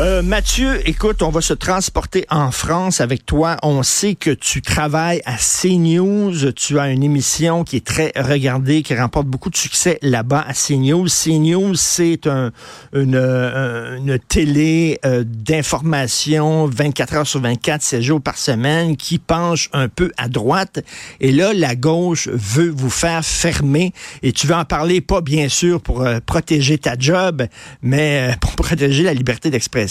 Euh, 0.00 0.22
Mathieu, 0.22 0.80
écoute, 0.88 1.20
on 1.20 1.28
va 1.28 1.42
se 1.42 1.52
transporter 1.52 2.24
en 2.30 2.50
France 2.50 3.02
avec 3.02 3.26
toi. 3.26 3.58
On 3.62 3.82
sait 3.82 4.14
que 4.14 4.30
tu 4.30 4.62
travailles 4.62 5.20
à 5.26 5.36
CNews. 5.36 6.50
Tu 6.52 6.78
as 6.78 6.88
une 6.88 7.02
émission 7.02 7.62
qui 7.62 7.76
est 7.76 7.86
très 7.86 8.10
regardée, 8.16 8.82
qui 8.82 8.94
remporte 8.94 9.26
beaucoup 9.26 9.50
de 9.50 9.56
succès 9.56 9.98
là-bas 10.00 10.46
à 10.48 10.54
CNews. 10.54 11.08
CNews, 11.08 11.74
c'est 11.74 12.26
un, 12.26 12.52
une, 12.94 13.16
euh, 13.16 14.16
télé 14.28 14.98
euh, 15.04 15.24
d'information 15.26 16.66
24 16.66 17.14
heures 17.14 17.26
sur 17.26 17.42
24, 17.42 17.82
7 17.82 18.00
jours 18.00 18.22
par 18.22 18.38
semaine, 18.38 18.96
qui 18.96 19.18
penche 19.18 19.68
un 19.74 19.88
peu 19.88 20.10
à 20.16 20.28
droite. 20.28 20.82
Et 21.20 21.32
là, 21.32 21.52
la 21.52 21.76
gauche 21.76 22.28
veut 22.28 22.72
vous 22.74 22.90
faire 22.90 23.22
fermer. 23.22 23.92
Et 24.22 24.32
tu 24.32 24.46
veux 24.46 24.54
en 24.54 24.64
parler, 24.64 25.02
pas 25.02 25.20
bien 25.20 25.50
sûr 25.50 25.82
pour 25.82 26.02
protéger 26.24 26.78
ta 26.78 26.94
job, 26.98 27.42
mais 27.82 28.34
pour 28.40 28.56
protéger 28.56 29.02
la 29.02 29.12
liberté 29.12 29.50
d'expression. 29.50 29.81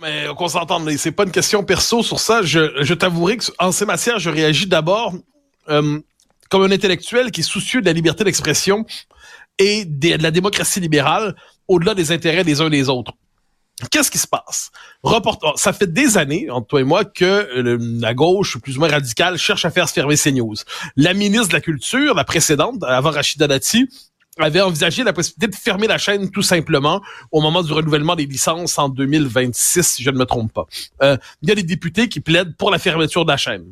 Mais 0.00 0.26
qu'on 0.36 0.48
s'entende, 0.48 0.88
c'est 0.96 1.12
pas 1.12 1.24
une 1.24 1.32
question 1.32 1.64
perso 1.64 2.02
sur 2.02 2.20
ça. 2.20 2.42
Je, 2.42 2.94
t'avouerai 2.94 3.38
que 3.38 3.44
en 3.58 3.72
ces 3.72 3.84
matières, 3.84 4.18
je 4.18 4.30
réagis 4.30 4.66
d'abord 4.66 5.14
euh, 5.68 5.98
comme 6.50 6.62
un 6.62 6.70
intellectuel 6.70 7.30
qui 7.30 7.40
est 7.40 7.44
soucieux 7.44 7.80
de 7.80 7.86
la 7.86 7.92
liberté 7.92 8.24
d'expression 8.24 8.86
et 9.58 9.84
de, 9.84 10.22
la 10.22 10.30
démocratie 10.30 10.80
libérale 10.80 11.34
au-delà 11.66 11.94
des 11.94 12.12
intérêts 12.12 12.44
des 12.44 12.60
uns 12.60 12.70
des 12.70 12.88
autres. 12.88 13.12
Qu'est-ce 13.90 14.10
qui 14.10 14.18
se 14.18 14.26
passe? 14.26 14.70
Report... 15.02 15.38
Ça 15.56 15.72
fait 15.72 15.92
des 15.92 16.18
années, 16.18 16.50
entre 16.50 16.66
toi 16.66 16.80
et 16.80 16.84
moi, 16.84 17.04
que 17.04 17.48
la 18.00 18.12
gauche, 18.12 18.58
plus 18.58 18.76
ou 18.76 18.80
moins 18.80 18.88
radicale, 18.88 19.38
cherche 19.38 19.64
à 19.64 19.70
faire 19.70 19.88
se 19.88 19.94
fermer 19.94 20.16
ces 20.16 20.32
news. 20.32 20.56
La 20.96 21.14
ministre 21.14 21.48
de 21.48 21.52
la 21.52 21.60
Culture, 21.60 22.14
la 22.14 22.24
précédente, 22.24 22.82
avant 22.82 23.10
Rachida 23.10 23.46
Dati, 23.46 23.88
avait 24.42 24.60
envisagé 24.60 25.04
la 25.04 25.12
possibilité 25.12 25.48
de 25.48 25.54
fermer 25.54 25.86
la 25.86 25.98
chaîne 25.98 26.30
tout 26.30 26.42
simplement 26.42 27.00
au 27.32 27.40
moment 27.40 27.62
du 27.62 27.72
renouvellement 27.72 28.16
des 28.16 28.26
licences 28.26 28.78
en 28.78 28.88
2026, 28.88 29.82
si 29.82 30.02
je 30.02 30.10
ne 30.10 30.18
me 30.18 30.24
trompe 30.24 30.52
pas. 30.52 30.66
Euh, 31.02 31.16
il 31.42 31.48
y 31.48 31.52
a 31.52 31.54
des 31.54 31.62
députés 31.62 32.08
qui 32.08 32.20
plaident 32.20 32.56
pour 32.56 32.70
la 32.70 32.78
fermeture 32.78 33.24
de 33.24 33.30
la 33.30 33.36
chaîne. 33.36 33.64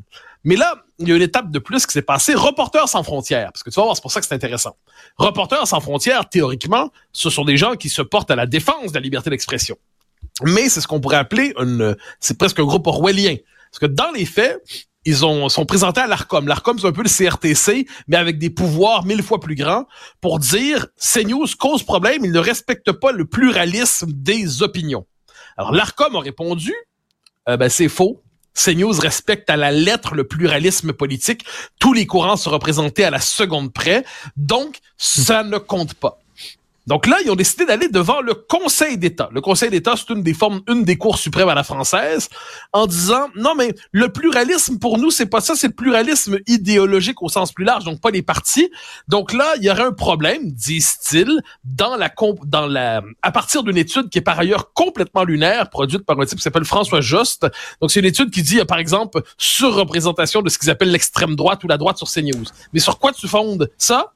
Mais 0.45 0.57
là, 0.57 0.85
il 0.99 1.09
y 1.09 1.13
a 1.13 1.17
une 1.17 1.23
étape 1.23 1.51
de 1.51 1.59
plus 1.59 1.87
qui 1.87 1.93
s'est 1.93 2.03
passée. 2.03 2.35
Reporters 2.35 2.89
sans 2.89 3.03
frontières, 3.03 3.51
parce 3.53 3.63
que 3.63 3.71
tu 3.71 3.77
vas 3.77 3.85
voir, 3.85 3.97
c'est 3.97 4.03
pour 4.03 4.13
ça 4.13 4.21
que 4.21 4.27
c'est 4.27 4.35
intéressant. 4.35 4.77
Reporters 5.17 5.67
sans 5.67 5.81
frontières, 5.81 6.29
théoriquement, 6.29 6.91
ce 7.13 7.31
sont 7.31 7.45
des 7.45 7.57
gens 7.57 7.75
qui 7.75 7.89
se 7.89 8.03
portent 8.03 8.31
à 8.31 8.37
la 8.37 8.47
défense 8.47 8.93
de 8.93 8.95
la 8.95 9.01
liberté 9.01 9.29
d'expression. 9.29 9.77
Mais 10.43 10.69
c'est 10.69 10.81
ce 10.81 10.87
qu'on 10.87 11.01
pourrait 11.01 11.17
appeler 11.17 11.53
une, 11.59 11.97
c'est 12.21 12.39
presque 12.39 12.61
un 12.61 12.65
groupe 12.65 12.87
orwellien. 12.87 13.37
Parce 13.73 13.81
que 13.81 13.87
dans 13.87 14.13
les 14.13 14.25
faits, 14.25 14.63
ils 15.07 15.25
ont, 15.25 15.49
sont 15.49 15.65
présentés 15.65 16.01
à 16.01 16.07
l'ARCOM. 16.07 16.47
L'ARCOM, 16.49 16.79
c'est 16.79 16.87
un 16.87 16.93
peu 16.93 17.05
le 17.05 17.09
CRTC, 17.09 17.87
mais 18.09 18.17
avec 18.17 18.39
des 18.39 18.51
pouvoirs 18.51 19.07
mille 19.07 19.23
fois 19.23 19.41
plus 19.41 19.55
grands 19.55 19.87
pour 20.21 20.39
dire 20.39 20.89
CNews 21.01 21.47
cause 21.59 21.85
problème, 21.85 22.25
il 22.25 22.33
ne 22.33 22.39
respecte 22.39 22.93
pas 22.93 23.13
le 23.13 23.25
pluralisme 23.25 24.11
des 24.13 24.63
opinions. 24.63 25.07
Alors, 25.57 25.73
l'ARCOM 25.73 26.17
a 26.17 26.21
répondu, 26.21 26.75
euh, 27.49 27.57
ben, 27.57 27.69
c'est 27.69 27.89
faux. 27.89 28.23
CNews 28.55 28.99
respecte 28.99 29.49
à 29.49 29.57
la 29.57 29.71
lettre 29.71 30.15
le 30.15 30.25
pluralisme 30.25 30.93
politique. 30.93 31.45
Tous 31.79 31.93
les 31.93 32.07
courants 32.07 32.37
sont 32.37 32.51
représentés 32.51 33.05
à 33.05 33.11
la 33.11 33.21
seconde 33.21 33.73
près. 33.73 34.05
Donc, 34.37 34.79
ça 34.97 35.45
ne 35.45 35.59
compte 35.59 35.95
pas. 35.95 36.19
Donc 36.87 37.07
là, 37.07 37.17
ils 37.25 37.31
ont 37.31 37.37
décidé 37.37 37.65
d'aller 37.65 37.89
devant 37.89 38.21
le 38.21 38.35
Conseil 38.35 38.97
d'État. 38.97 39.29
Le 39.33 39.41
Conseil 39.41 39.71
d'État, 39.71 39.95
c'est 39.97 40.13
une 40.13 40.23
des 40.23 40.35
formes, 40.35 40.61
une 40.69 40.85
des 40.85 40.97
cours 40.97 41.19
suprêmes 41.19 41.49
à 41.49 41.55
la 41.55 41.65
française, 41.65 42.29
en 42.73 42.87
disant 42.87 43.29
non 43.35 43.55
mais 43.57 43.75
le 43.93 44.11
pluralisme 44.11 44.79
pour 44.79 44.99
nous 44.99 45.11
c'est 45.11 45.27
pas 45.27 45.41
ça, 45.41 45.55
c'est 45.57 45.69
le 45.69 45.75
pluralisme 45.75 46.39
idéologique 46.47 47.23
au 47.23 47.29
sens 47.29 47.53
plus 47.53 47.65
large, 47.65 47.85
donc 47.85 48.01
pas 48.01 48.11
les 48.11 48.23
partis. 48.23 48.71
Donc 49.09 49.33
là, 49.33 49.55
il 49.57 49.65
y 49.65 49.71
aurait 49.71 49.83
un 49.83 49.93
problème, 49.93 50.51
disent-ils, 50.53 51.41
dans 51.65 51.97
la 51.97 52.13
dans 52.45 52.67
la 52.67 53.03
à 53.23 53.33
partir 53.33 53.63
d'une 53.63 53.77
étude 53.77 54.09
qui 54.09 54.19
est 54.19 54.23
par 54.23 54.39
ailleurs 54.39 54.73
complètement 54.73 55.25
lunaire, 55.25 55.71
produite 55.71 56.05
par 56.05 56.19
un 56.21 56.25
type 56.25 56.39
qui 56.39 56.43
s'appelle 56.45 56.65
François 56.65 57.01
Jost. 57.01 57.47
Donc 57.81 57.91
c'est 57.91 58.01
une 58.01 58.07
étude 58.07 58.31
qui 58.31 58.43
dit 58.43 58.65
par 58.65 58.79
exemple 58.79 59.23
surreprésentation 59.39 60.43
de 60.43 60.49
ce 60.49 60.59
qu'ils 60.59 60.71
appellent 60.71 60.91
l'extrême 60.93 61.35
droite 61.35 61.65
ou 61.65 61.69
la 61.69 61.79
droite 61.79 61.99
sur 61.99 62.09
CNews. 62.09 62.45
Mais 62.73 62.81
sur 62.81 62.99
quoi 62.99 63.13
tu 63.13 63.27
fondes 63.27 63.71
ça? 63.77 64.13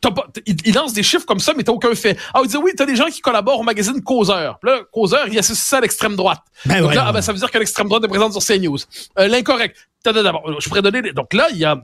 Pas, 0.00 0.26
il, 0.46 0.56
il, 0.64 0.74
lance 0.74 0.94
des 0.94 1.02
chiffres 1.02 1.26
comme 1.26 1.40
ça, 1.40 1.52
mais 1.54 1.62
t'as 1.62 1.72
aucun 1.72 1.94
fait. 1.94 2.16
Ah, 2.32 2.40
il 2.42 2.48
dit 2.48 2.56
oui, 2.56 2.72
t'as 2.74 2.86
des 2.86 2.96
gens 2.96 3.06
qui 3.06 3.20
collaborent 3.20 3.60
au 3.60 3.64
magazine 3.64 4.02
Causeur. 4.02 4.58
Puis 4.58 4.70
là, 4.70 4.80
Causeur, 4.90 5.28
il 5.28 5.38
associe 5.38 5.58
ça 5.58 5.78
à 5.78 5.80
l'extrême 5.80 6.16
droite. 6.16 6.40
Ben 6.64 6.80
donc 6.80 6.94
là, 6.94 7.04
ah, 7.06 7.12
ben, 7.12 7.20
ça 7.20 7.32
veut 7.32 7.38
dire 7.38 7.50
que 7.50 7.58
l'extrême 7.58 7.88
droite 7.88 8.02
est 8.04 8.08
présente 8.08 8.32
sur 8.32 8.42
CNews. 8.42 8.78
Euh, 9.18 9.28
L'incorrect. 9.28 9.76
D'abord, 10.02 10.60
je 10.60 10.68
pourrais 10.68 10.80
donner. 10.80 11.12
Donc 11.12 11.34
là, 11.34 11.48
il 11.50 11.58
y 11.58 11.64
a 11.66 11.78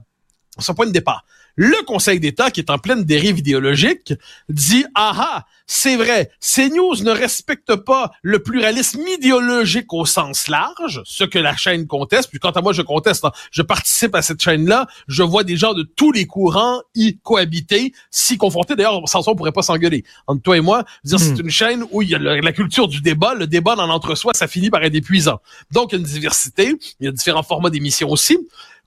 son 0.59 0.75
point 0.75 0.87
de 0.87 0.93
départ. 0.93 1.25
Le 1.56 1.84
Conseil 1.87 2.21
d'État, 2.21 2.50
qui 2.50 2.61
est 2.61 2.71
en 2.71 2.78
pleine 2.78 3.05
dérive 3.05 3.39
idéologique, 3.39 4.12
dit 4.49 4.84
ah 4.94 5.12
ah, 5.17 5.47
c'est 5.67 5.97
vrai, 5.97 6.31
CNews 6.41 7.03
ne 7.03 7.11
respecte 7.11 7.75
pas 7.77 8.11
le 8.22 8.39
pluralisme 8.41 9.00
idéologique 9.09 9.93
au 9.93 10.05
sens 10.05 10.49
large, 10.49 11.00
ce 11.05 11.25
que 11.25 11.39
la 11.39 11.56
chaîne 11.56 11.87
conteste. 11.87 12.28
Puis 12.31 12.39
quant 12.39 12.50
à 12.50 12.61
moi, 12.61 12.72
je 12.72 12.83
conteste. 12.83 13.25
hein. 13.25 13.33
Je 13.50 13.62
participe 13.62 14.15
à 14.15 14.22
cette 14.22 14.41
chaîne-là. 14.43 14.87
Je 15.09 15.22
vois 15.22 15.43
des 15.44 15.56
gens 15.56 15.72
de 15.75 15.83
tous 15.83 16.12
les 16.12 16.27
courants 16.27 16.83
y 16.94 17.19
cohabiter, 17.19 17.93
s'y 18.11 18.37
confronter. 18.37 18.77
D'ailleurs, 18.77 19.09
sans 19.09 19.23
ça, 19.23 19.31
on 19.31 19.34
pourrait 19.34 19.50
pas 19.53 19.62
s'engueuler. 19.62 20.05
Entre 20.27 20.43
toi 20.43 20.56
et 20.56 20.61
moi, 20.61 20.84
dire 21.05 21.19
c'est 21.19 21.38
une 21.41 21.50
chaîne 21.50 21.84
où 21.91 22.03
il 22.03 22.11
y 22.11 22.15
a 22.15 22.19
le- 22.19 22.41
la 22.41 22.53
culture 22.53 22.87
du 22.87 23.00
débat. 23.00 23.34
Le 23.34 23.47
débat 23.47 23.75
dans 23.77 23.87
l'entre-soi, 23.87 24.33
ça 24.34 24.47
finit 24.47 24.71
par 24.71 24.84
être 24.84 24.94
épuisant. 24.94 25.41
Donc, 25.73 25.93
il 25.93 25.97
y 25.97 25.99
a 25.99 26.00
une 26.00 26.06
diversité. 26.06 26.75
Il 27.00 27.06
y 27.06 27.09
a 27.09 27.12
différents 27.12 27.43
formats 27.43 27.71
d'émissions 27.71 28.11
aussi. 28.11 28.38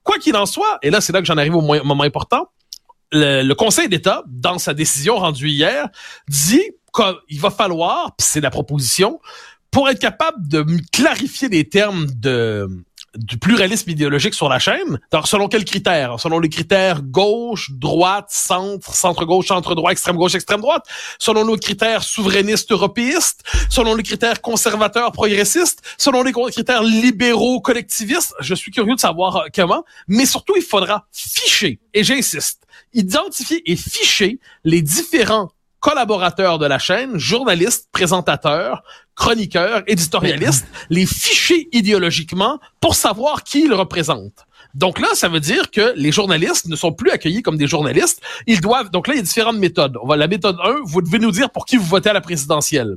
Quoi 0.02 0.16
qu'il 0.18 0.34
en 0.34 0.46
soit, 0.46 0.78
et 0.82 0.88
là, 0.88 1.02
c'est 1.02 1.12
là 1.12 1.20
que 1.20 1.26
j'en 1.26 1.36
arrive 1.36 1.54
au 1.56 1.60
mo- 1.60 1.84
moment 1.84 2.04
important, 2.04 2.48
le, 3.12 3.52
Conseil 3.54 3.88
d'État, 3.88 4.22
dans 4.26 4.58
sa 4.58 4.74
décision 4.74 5.16
rendue 5.16 5.48
hier, 5.48 5.88
dit 6.28 6.62
qu'il 6.94 7.40
va 7.40 7.50
falloir, 7.50 8.14
c'est 8.18 8.40
la 8.40 8.50
proposition, 8.50 9.20
pour 9.70 9.88
être 9.88 10.00
capable 10.00 10.48
de 10.48 10.64
clarifier 10.92 11.48
les 11.48 11.68
termes 11.68 12.06
de 12.16 12.68
du 13.16 13.38
pluralisme 13.38 13.90
idéologique 13.90 14.34
sur 14.34 14.48
la 14.48 14.58
chaîne. 14.58 15.00
Alors, 15.12 15.26
selon 15.26 15.48
quels 15.48 15.64
critères? 15.64 16.20
Selon 16.20 16.38
les 16.38 16.48
critères 16.48 17.02
gauche, 17.02 17.70
droite, 17.72 18.28
centre, 18.30 18.94
centre-gauche, 18.94 19.48
centre-droit, 19.48 19.90
extrême-gauche, 19.90 20.34
extrême-droite. 20.34 20.84
Selon 21.18 21.44
nos 21.44 21.56
critères 21.56 22.02
souverainistes 22.02 22.70
européistes. 22.72 23.42
Selon 23.68 23.94
les 23.94 24.02
critères 24.02 24.40
conservateurs 24.40 25.12
progressistes. 25.12 25.82
Selon 25.98 26.22
les 26.22 26.32
critères 26.32 26.82
libéraux 26.82 27.60
collectivistes. 27.60 28.34
Je 28.40 28.54
suis 28.54 28.70
curieux 28.70 28.94
de 28.94 29.00
savoir 29.00 29.36
euh, 29.36 29.46
comment. 29.54 29.84
Mais 30.08 30.26
surtout, 30.26 30.54
il 30.56 30.62
faudra 30.62 31.06
ficher, 31.12 31.80
et 31.94 32.04
j'insiste, 32.04 32.66
identifier 32.92 33.62
et 33.70 33.76
ficher 33.76 34.40
les 34.64 34.82
différents 34.82 35.50
collaborateurs 35.80 36.58
de 36.58 36.66
la 36.66 36.78
chaîne, 36.78 37.18
journalistes, 37.18 37.88
présentateurs, 37.90 38.82
chroniqueurs, 39.14 39.82
éditorialistes, 39.86 40.66
les 40.90 41.06
ficher 41.06 41.68
idéologiquement 41.72 42.58
pour 42.80 42.94
savoir 42.94 43.42
qui 43.42 43.64
ils 43.64 43.74
représentent. 43.74 44.46
Donc 44.74 45.00
là, 45.00 45.08
ça 45.14 45.28
veut 45.28 45.40
dire 45.40 45.70
que 45.70 45.94
les 45.96 46.12
journalistes 46.12 46.66
ne 46.66 46.76
sont 46.76 46.92
plus 46.92 47.10
accueillis 47.10 47.42
comme 47.42 47.56
des 47.56 47.66
journalistes. 47.66 48.22
Ils 48.46 48.60
doivent. 48.60 48.90
Donc 48.90 49.08
là, 49.08 49.14
il 49.14 49.16
y 49.16 49.20
a 49.20 49.22
différentes 49.22 49.58
méthodes. 49.58 49.96
On 50.02 50.06
va 50.06 50.16
la 50.16 50.28
méthode 50.28 50.56
1, 50.62 50.80
vous 50.84 51.02
devez 51.02 51.18
nous 51.18 51.32
dire 51.32 51.50
pour 51.50 51.66
qui 51.66 51.76
vous 51.76 51.86
votez 51.86 52.10
à 52.10 52.12
la 52.12 52.20
présidentielle. 52.20 52.96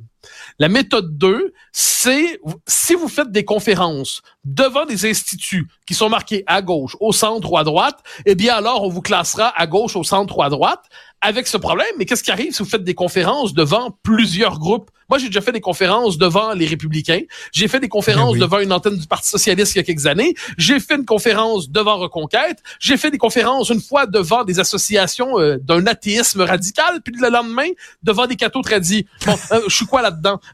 La 0.59 0.69
méthode 0.69 1.17
2, 1.17 1.53
c'est 1.71 2.39
si 2.67 2.93
vous 2.93 3.07
faites 3.07 3.31
des 3.31 3.45
conférences 3.45 4.21
devant 4.43 4.85
des 4.85 5.05
instituts 5.05 5.67
qui 5.85 5.93
sont 5.93 6.09
marqués 6.09 6.43
à 6.47 6.61
gauche, 6.61 6.95
au 6.99 7.11
centre 7.11 7.51
ou 7.51 7.57
à 7.57 7.63
droite, 7.63 7.99
eh 8.25 8.35
bien 8.35 8.55
alors 8.55 8.83
on 8.83 8.89
vous 8.89 9.01
classera 9.01 9.53
à 9.55 9.67
gauche, 9.67 9.95
au 9.95 10.03
centre 10.03 10.37
ou 10.37 10.43
à 10.43 10.49
droite 10.49 10.83
avec 11.21 11.47
ce 11.47 11.57
problème. 11.57 11.87
Mais 11.97 12.05
qu'est-ce 12.05 12.23
qui 12.23 12.31
arrive 12.31 12.53
si 12.53 12.61
vous 12.61 12.69
faites 12.69 12.83
des 12.83 12.93
conférences 12.93 13.53
devant 13.53 13.97
plusieurs 14.03 14.59
groupes? 14.59 14.91
Moi, 15.09 15.19
j'ai 15.19 15.27
déjà 15.27 15.41
fait 15.41 15.51
des 15.51 15.61
conférences 15.61 16.17
devant 16.17 16.53
les 16.53 16.65
Républicains. 16.65 17.21
J'ai 17.51 17.67
fait 17.67 17.79
des 17.79 17.89
conférences 17.89 18.33
oui. 18.33 18.39
devant 18.39 18.59
une 18.59 18.71
antenne 18.71 18.97
du 18.97 19.05
Parti 19.05 19.29
socialiste 19.29 19.75
il 19.75 19.77
y 19.77 19.81
a 19.81 19.83
quelques 19.83 20.07
années. 20.07 20.33
J'ai 20.57 20.79
fait 20.79 20.95
une 20.95 21.05
conférence 21.05 21.69
devant 21.69 21.97
Reconquête. 21.97 22.63
J'ai 22.79 22.97
fait 22.97 23.11
des 23.11 23.17
conférences 23.17 23.69
une 23.69 23.81
fois 23.81 24.05
devant 24.05 24.43
des 24.43 24.59
associations 24.59 25.39
euh, 25.39 25.57
d'un 25.57 25.85
athéisme 25.87 26.41
radical. 26.41 27.01
Puis 27.03 27.13
le 27.19 27.29
lendemain, 27.29 27.67
devant 28.01 28.27
des 28.27 28.35
cathos 28.35 28.61
tradis. 28.61 29.05
Bon, 29.25 29.37
euh, 29.51 29.61
je 29.67 29.75
suis 29.75 29.85
quoi 29.85 30.01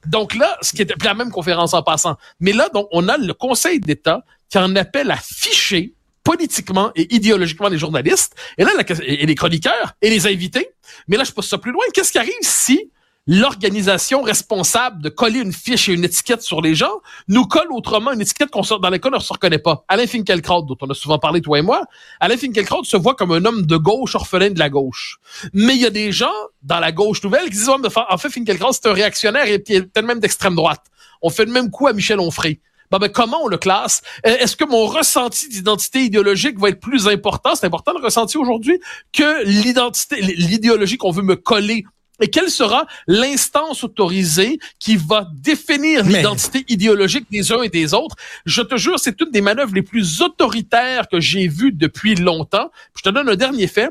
Donc 0.06 0.36
là, 0.36 0.58
ce 0.62 0.72
qui 0.72 0.82
était 0.82 0.96
la 1.04 1.14
même 1.14 1.32
conférence 1.32 1.74
en 1.74 1.84
passant. 1.84 2.18
Mais 2.40 2.54
là, 2.54 2.70
donc, 2.74 2.88
on 2.92 3.08
a 3.08 3.18
le 3.18 3.34
Conseil 3.34 3.80
d'État 3.80 4.24
qui 4.50 4.58
en 4.58 4.76
appelle 4.76 5.12
à 5.12 5.18
ficher 5.18 5.94
politiquement 6.24 6.92
et 6.96 7.14
idéologiquement 7.14 7.70
les 7.70 7.78
journalistes, 7.78 8.36
et 8.58 8.64
là, 8.64 8.72
et 9.04 9.26
les 9.26 9.36
chroniqueurs, 9.36 9.94
et 10.02 10.10
les 10.10 10.28
invités. 10.28 10.70
Mais 11.08 11.18
là, 11.18 11.24
je 11.24 11.32
passe 11.32 11.48
ça 11.48 11.58
plus 11.58 11.72
loin. 11.72 11.84
Qu'est-ce 11.94 12.12
qui 12.12 12.20
arrive 12.20 12.34
si 12.42 12.92
l'organisation 13.32 14.24
responsable 14.24 15.04
de 15.04 15.10
coller 15.10 15.40
une 15.40 15.54
fiche 15.54 15.88
et 15.88 15.94
une 15.94 16.04
étiquette 16.04 16.42
sur 16.42 16.62
les 16.62 16.74
gens 16.74 16.94
nous 17.28 17.46
colle 17.46 17.72
autrement 17.72 18.12
une 18.12 18.22
étiquette 18.22 18.50
qu'on 18.50 18.64
dans 18.80 18.90
laquelle 18.90 19.14
on 19.14 19.18
ne 19.18 19.22
se 19.22 19.32
reconnaît 19.32 19.60
pas. 19.60 19.86
Alain 19.88 20.08
Finkielkraut, 20.08 20.64
dont 20.64 20.78
on 20.82 20.90
a 20.90 20.96
souvent 20.96 21.20
parlé, 21.20 21.40
toi 21.40 21.60
et 21.60 21.62
moi, 21.62 21.84
Alain 22.20 22.38
Finkielkraut 22.38 22.84
se 22.84 22.98
voit 22.98 23.14
comme 23.14 23.32
un 23.32 23.46
homme 23.46 23.68
de 23.68 23.78
gauche 23.78 24.16
orphelin 24.16 24.50
de 24.50 24.58
la 24.58 24.72
gauche. 24.72 25.20
Mais 25.54 25.76
il 25.76 25.82
y 25.82 25.86
a 25.86 25.92
des 25.92 26.12
gens 26.12 26.34
dans 26.64 26.80
la 26.80 26.92
gauche 26.92 27.22
nouvelle 27.24 27.46
qui 27.46 27.52
disent, 27.52 27.70
en 27.70 28.18
fait, 28.18 28.30
Finkielkraut, 28.32 28.72
c'est 28.72 28.88
un 28.88 28.94
réactionnaire 28.94 29.48
et 29.48 29.60
peut-être 29.60 30.02
même 30.04 30.20
d'extrême 30.20 30.56
droite. 30.56 30.86
On 31.22 31.30
fait 31.30 31.46
le 31.46 31.52
même 31.52 31.70
coup 31.70 31.86
à 31.86 31.94
Michel 31.94 32.20
Onfray. 32.20 32.60
ben, 32.90 33.10
comment 33.10 33.44
on 33.44 33.48
le 33.48 33.58
classe? 33.58 34.02
Euh, 34.26 34.38
est-ce 34.40 34.56
que 34.56 34.66
mon 34.66 34.88
ressenti 34.88 35.50
d'identité 35.50 36.00
idéologique 36.00 36.58
va 36.58 36.70
être 36.70 36.80
plus 36.80 37.08
important? 37.08 37.54
C'est 37.54 37.68
important 37.68 37.94
le 37.94 38.04
ressenti 38.04 38.40
aujourd'hui 38.40 38.80
que 39.14 39.46
l'identité, 39.46 40.20
l'idéologie 40.20 40.98
qu'on 40.98 41.12
veut 41.12 41.22
me 41.22 41.36
coller 41.36 41.86
et 42.22 42.30
quelle 42.30 42.50
sera 42.50 42.86
l'instance 43.08 43.84
autorisée 43.84 44.60
qui 44.80 44.98
va 44.98 45.28
définir 45.34 46.04
l'identité 46.04 46.66
idéologique 46.68 47.28
des 47.32 47.52
uns 47.52 47.62
et 47.62 47.70
des 47.70 47.94
autres? 47.94 48.16
Je 48.46 48.62
te 48.62 48.78
jure, 48.78 49.00
c'est 49.00 49.20
une 49.22 49.32
des 49.32 49.42
manœuvres 49.42 49.74
les 49.74 49.84
plus 49.84 50.22
autoritaires 50.22 51.08
que 51.08 51.20
j'ai 51.20 51.48
vues 51.48 51.72
depuis 51.72 52.16
longtemps. 52.16 52.70
Je 52.96 53.02
te 53.02 53.10
donne 53.10 53.30
un 53.30 53.36
dernier 53.36 53.68
fait. 53.68 53.90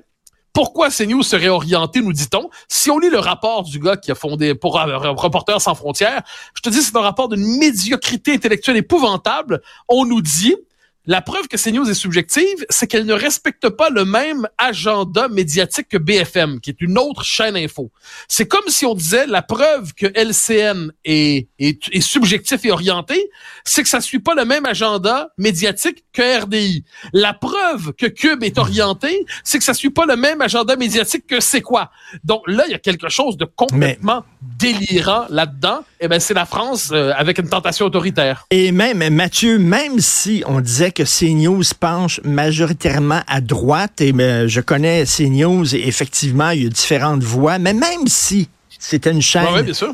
Pourquoi 0.52 0.90
CNews 0.90 1.22
serait 1.22 1.48
orienté, 1.48 2.00
nous 2.00 2.12
dit-on? 2.12 2.50
Si 2.66 2.90
on 2.90 2.98
lit 2.98 3.10
le 3.10 3.20
rapport 3.20 3.62
du 3.62 3.78
gars 3.78 3.96
qui 3.96 4.10
a 4.10 4.16
fondé 4.16 4.54
pour 4.56 4.74
Reporters 4.74 5.60
sans 5.60 5.74
frontières, 5.76 6.22
je 6.54 6.62
te 6.62 6.68
dis, 6.68 6.82
c'est 6.82 6.96
un 6.96 7.00
rapport 7.00 7.28
d'une 7.28 7.58
médiocrité 7.58 8.32
intellectuelle 8.32 8.76
épouvantable. 8.76 9.62
On 9.88 10.04
nous 10.04 10.20
dit, 10.20 10.56
la 11.08 11.22
preuve 11.22 11.48
que 11.48 11.56
CNews 11.56 11.88
est 11.88 11.94
subjective, 11.94 12.66
c'est 12.68 12.86
qu'elle 12.86 13.06
ne 13.06 13.14
respecte 13.14 13.70
pas 13.70 13.88
le 13.88 14.04
même 14.04 14.46
agenda 14.58 15.28
médiatique 15.28 15.88
que 15.88 15.96
BFM, 15.96 16.60
qui 16.60 16.68
est 16.68 16.82
une 16.82 16.98
autre 16.98 17.24
chaîne 17.24 17.56
info. 17.56 17.90
C'est 18.28 18.46
comme 18.46 18.68
si 18.68 18.84
on 18.84 18.94
disait 18.94 19.26
la 19.26 19.40
preuve 19.40 19.94
que 19.94 20.04
LCN 20.04 20.92
est, 21.06 21.48
est, 21.58 22.00
subjectif 22.02 22.62
et 22.66 22.70
orienté, 22.70 23.30
c'est 23.64 23.82
que 23.82 23.88
ça 23.88 24.02
suit 24.02 24.18
pas 24.18 24.34
le 24.34 24.44
même 24.44 24.66
agenda 24.66 25.30
médiatique 25.38 26.04
que 26.12 26.42
RDI. 26.42 26.84
La 27.14 27.32
preuve 27.32 27.94
que 27.94 28.06
Cube 28.06 28.44
est 28.44 28.58
orienté, 28.58 29.24
c'est 29.44 29.56
que 29.56 29.64
ça 29.64 29.72
suit 29.72 29.88
pas 29.88 30.04
le 30.04 30.16
même 30.16 30.42
agenda 30.42 30.76
médiatique 30.76 31.26
que 31.26 31.40
c'est 31.40 31.62
quoi? 31.62 31.90
Donc 32.22 32.42
là, 32.46 32.64
il 32.66 32.72
y 32.72 32.74
a 32.74 32.78
quelque 32.78 33.08
chose 33.08 33.38
de 33.38 33.46
complètement 33.46 34.24
délirant 34.42 35.26
là-dedans. 35.30 35.80
Eh 36.00 36.08
ben, 36.08 36.20
c'est 36.20 36.34
la 36.34 36.46
France 36.46 36.90
euh, 36.92 37.12
avec 37.16 37.38
une 37.38 37.48
tentation 37.48 37.86
autoritaire. 37.86 38.44
Et 38.50 38.72
même, 38.72 39.08
Mathieu, 39.10 39.58
même 39.58 40.00
si 40.00 40.42
on 40.46 40.60
disait 40.60 40.92
que 40.92 41.02
CNews 41.02 41.62
penche 41.78 42.20
majoritairement 42.24 43.22
à 43.26 43.40
droite, 43.40 44.00
et 44.00 44.12
ben, 44.12 44.46
je 44.46 44.60
connais 44.60 45.04
CNews, 45.04 45.74
et 45.74 45.86
effectivement, 45.88 46.50
il 46.50 46.64
y 46.64 46.66
a 46.66 46.68
différentes 46.68 47.22
voix, 47.22 47.58
mais 47.58 47.74
même 47.74 48.06
si 48.06 48.48
c'était 48.78 49.10
une 49.10 49.22
chaîne 49.22 49.44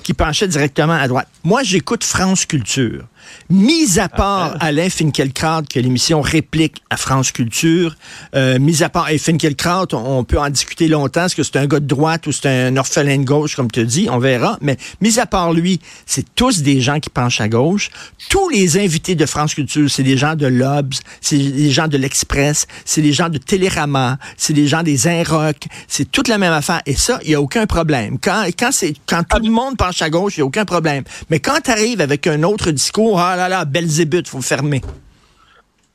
qui 0.03 0.13
penchait 0.13 0.47
directement 0.47 0.93
à 0.93 1.09
droite. 1.09 1.29
Moi, 1.43 1.63
j'écoute 1.63 2.05
France 2.05 2.45
Culture. 2.45 3.05
Mis 3.51 3.99
à 3.99 4.09
part 4.09 4.57
Alain 4.61 4.89
Finkielkraut, 4.89 5.63
que 5.69 5.79
l'émission 5.79 6.21
réplique 6.21 6.83
à 6.91 6.97
France 6.97 7.31
Culture, 7.33 7.97
euh, 8.35 8.59
mis 8.59 8.83
à 8.83 8.89
part 8.89 9.11
et 9.11 9.19
Finkielkraut, 9.19 9.93
on, 9.93 10.25
peut 10.25 10.39
en 10.39 10.51
discuter 10.51 10.89
longtemps, 10.89 11.27
est-ce 11.27 11.37
que 11.37 11.43
c'est 11.43 11.57
un 11.57 11.67
gars 11.67 11.81
de 11.81 11.87
droite 11.87 12.27
ou 12.27 12.33
c'est 12.33 12.49
un 12.49 12.77
orphelin 12.77 13.19
de 13.19 13.25
gauche, 13.25 13.57
comme 13.57 13.71
tu 13.71 13.85
dis, 13.85 14.09
on 14.11 14.19
verra. 14.19 14.59
Mais 14.61 14.77
mis 15.01 15.19
à 15.19 15.27
part 15.27 15.53
lui, 15.53 15.81
c'est 16.07 16.35
tous 16.35 16.63
des 16.63 16.81
gens 16.81 17.01
qui 17.01 17.11
penchent 17.11 17.41
à 17.41 17.49
gauche. 17.49 17.91
Tous 18.31 18.49
les 18.49 18.79
invités 18.79 19.15
de 19.15 19.27
France 19.27 19.55
Culture, 19.55 19.91
c'est 19.91 20.03
des 20.03 20.17
gens 20.17 20.35
de 20.35 20.47
l'Obs, 20.47 21.01
c'est 21.21 21.39
des 21.39 21.71
gens 21.71 21.89
de 21.89 21.97
l'Express, 21.97 22.67
c'est 22.85 23.03
des 23.03 23.13
gens 23.13 23.29
de 23.29 23.39
Télérama, 23.39 24.19
c'est 24.37 24.53
des 24.53 24.67
gens 24.67 24.83
des 24.83 25.07
Inrock, 25.07 25.67
c'est 25.89 26.11
toute 26.11 26.29
la 26.29 26.39
même 26.39 26.53
affaire. 26.53 26.83
Et 26.87 26.95
ça, 26.95 27.19
il 27.23 27.29
n'y 27.29 27.35
a 27.35 27.41
aucun 27.41 27.67
problème. 27.67 28.19
Quand, 28.21 28.45
quand, 28.59 28.71
c'est, 28.73 28.95
quand 29.07 29.23
tout 29.25 29.43
le 29.43 29.51
monde 29.51 29.77
penche 29.77 30.03
à 30.03 30.11
gauche, 30.11 30.37
il 30.37 30.41
n'y 30.41 30.43
a 30.43 30.47
aucun 30.47 30.65
problème. 30.65 31.05
Mais 31.31 31.41
quand 31.41 31.61
tu 31.63 31.71
arrives 31.71 32.01
avec 32.01 32.27
un 32.27 32.43
autre 32.43 32.71
discours, 32.71 33.14
ah 33.19 33.37
là 33.37 33.49
là, 33.49 33.65
Belzébuth, 33.65 34.29
faut 34.29 34.41
fermer. 34.41 34.81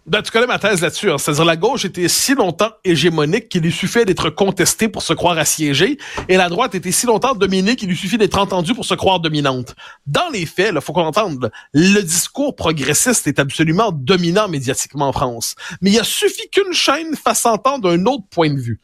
Ben, 0.09 0.23
tu 0.23 0.31
connais 0.31 0.47
ma 0.47 0.57
thèse 0.57 0.81
là-dessus. 0.81 1.11
Hein. 1.11 1.19
C'est-à-dire 1.19 1.45
la 1.45 1.55
gauche 1.55 1.85
était 1.85 2.07
si 2.07 2.33
longtemps 2.33 2.71
hégémonique 2.83 3.47
qu'il 3.47 3.61
lui 3.61 3.71
suffit 3.71 4.05
d'être 4.05 4.31
contestée 4.31 4.87
pour 4.87 5.03
se 5.03 5.13
croire 5.13 5.37
assiégée, 5.37 5.99
et 6.27 6.35
la 6.35 6.49
droite 6.49 6.73
était 6.73 6.91
si 6.91 7.05
longtemps 7.05 7.35
dominée 7.35 7.75
qu'il 7.75 7.89
lui 7.89 7.95
suffit 7.95 8.17
d'être 8.17 8.39
entendue 8.39 8.73
pour 8.73 8.85
se 8.85 8.95
croire 8.95 9.19
dominante. 9.19 9.75
Dans 10.07 10.29
les 10.33 10.47
faits, 10.47 10.71
il 10.73 10.81
faut 10.81 10.93
qu'on 10.93 11.05
entende, 11.05 11.51
le 11.73 12.01
discours 12.01 12.55
progressiste 12.55 13.27
est 13.27 13.37
absolument 13.37 13.91
dominant 13.91 14.47
médiatiquement 14.47 15.09
en 15.09 15.13
France. 15.13 15.53
Mais 15.81 15.91
il 15.91 15.99
a 15.99 16.03
suffi 16.03 16.49
qu'une 16.49 16.73
chaîne 16.73 17.15
fasse 17.15 17.45
entendre 17.45 17.91
un 17.91 18.03
autre 18.07 18.25
point 18.31 18.49
de 18.49 18.59
vue 18.59 18.79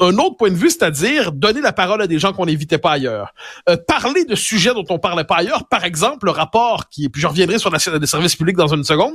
un 0.00 0.16
autre 0.18 0.36
point 0.36 0.50
de 0.50 0.56
vue, 0.56 0.70
c'est-à-dire 0.70 1.32
donner 1.32 1.60
la 1.60 1.72
parole 1.72 2.02
à 2.02 2.06
des 2.06 2.18
gens 2.18 2.32
qu'on 2.32 2.46
n'évitait 2.46 2.78
pas 2.78 2.92
ailleurs. 2.92 3.34
Euh, 3.68 3.76
parler 3.76 4.24
de 4.24 4.34
sujets 4.34 4.74
dont 4.74 4.84
on 4.90 4.98
parlait 4.98 5.24
pas 5.24 5.36
ailleurs, 5.36 5.68
par 5.68 5.84
exemple, 5.84 6.26
le 6.26 6.32
rapport 6.32 6.88
qui, 6.88 7.08
puis 7.08 7.20
je 7.20 7.26
reviendrai 7.26 7.58
sur 7.58 7.70
la 7.70 7.78
des 7.98 8.06
services 8.06 8.36
publics 8.36 8.56
dans 8.56 8.74
une 8.74 8.84
seconde, 8.84 9.14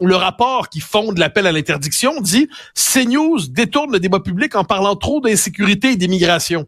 le 0.00 0.16
rapport 0.16 0.68
qui 0.68 0.80
fonde 0.80 1.18
l'appel 1.18 1.46
à 1.46 1.52
l'interdiction 1.52 2.20
dit 2.20 2.48
CNews 2.74 3.48
détourne 3.48 3.92
le 3.92 4.00
débat 4.00 4.20
public 4.20 4.54
en 4.56 4.64
parlant 4.64 4.96
trop 4.96 5.20
d'insécurité 5.20 5.92
et 5.92 5.96
d'immigration. 5.96 6.66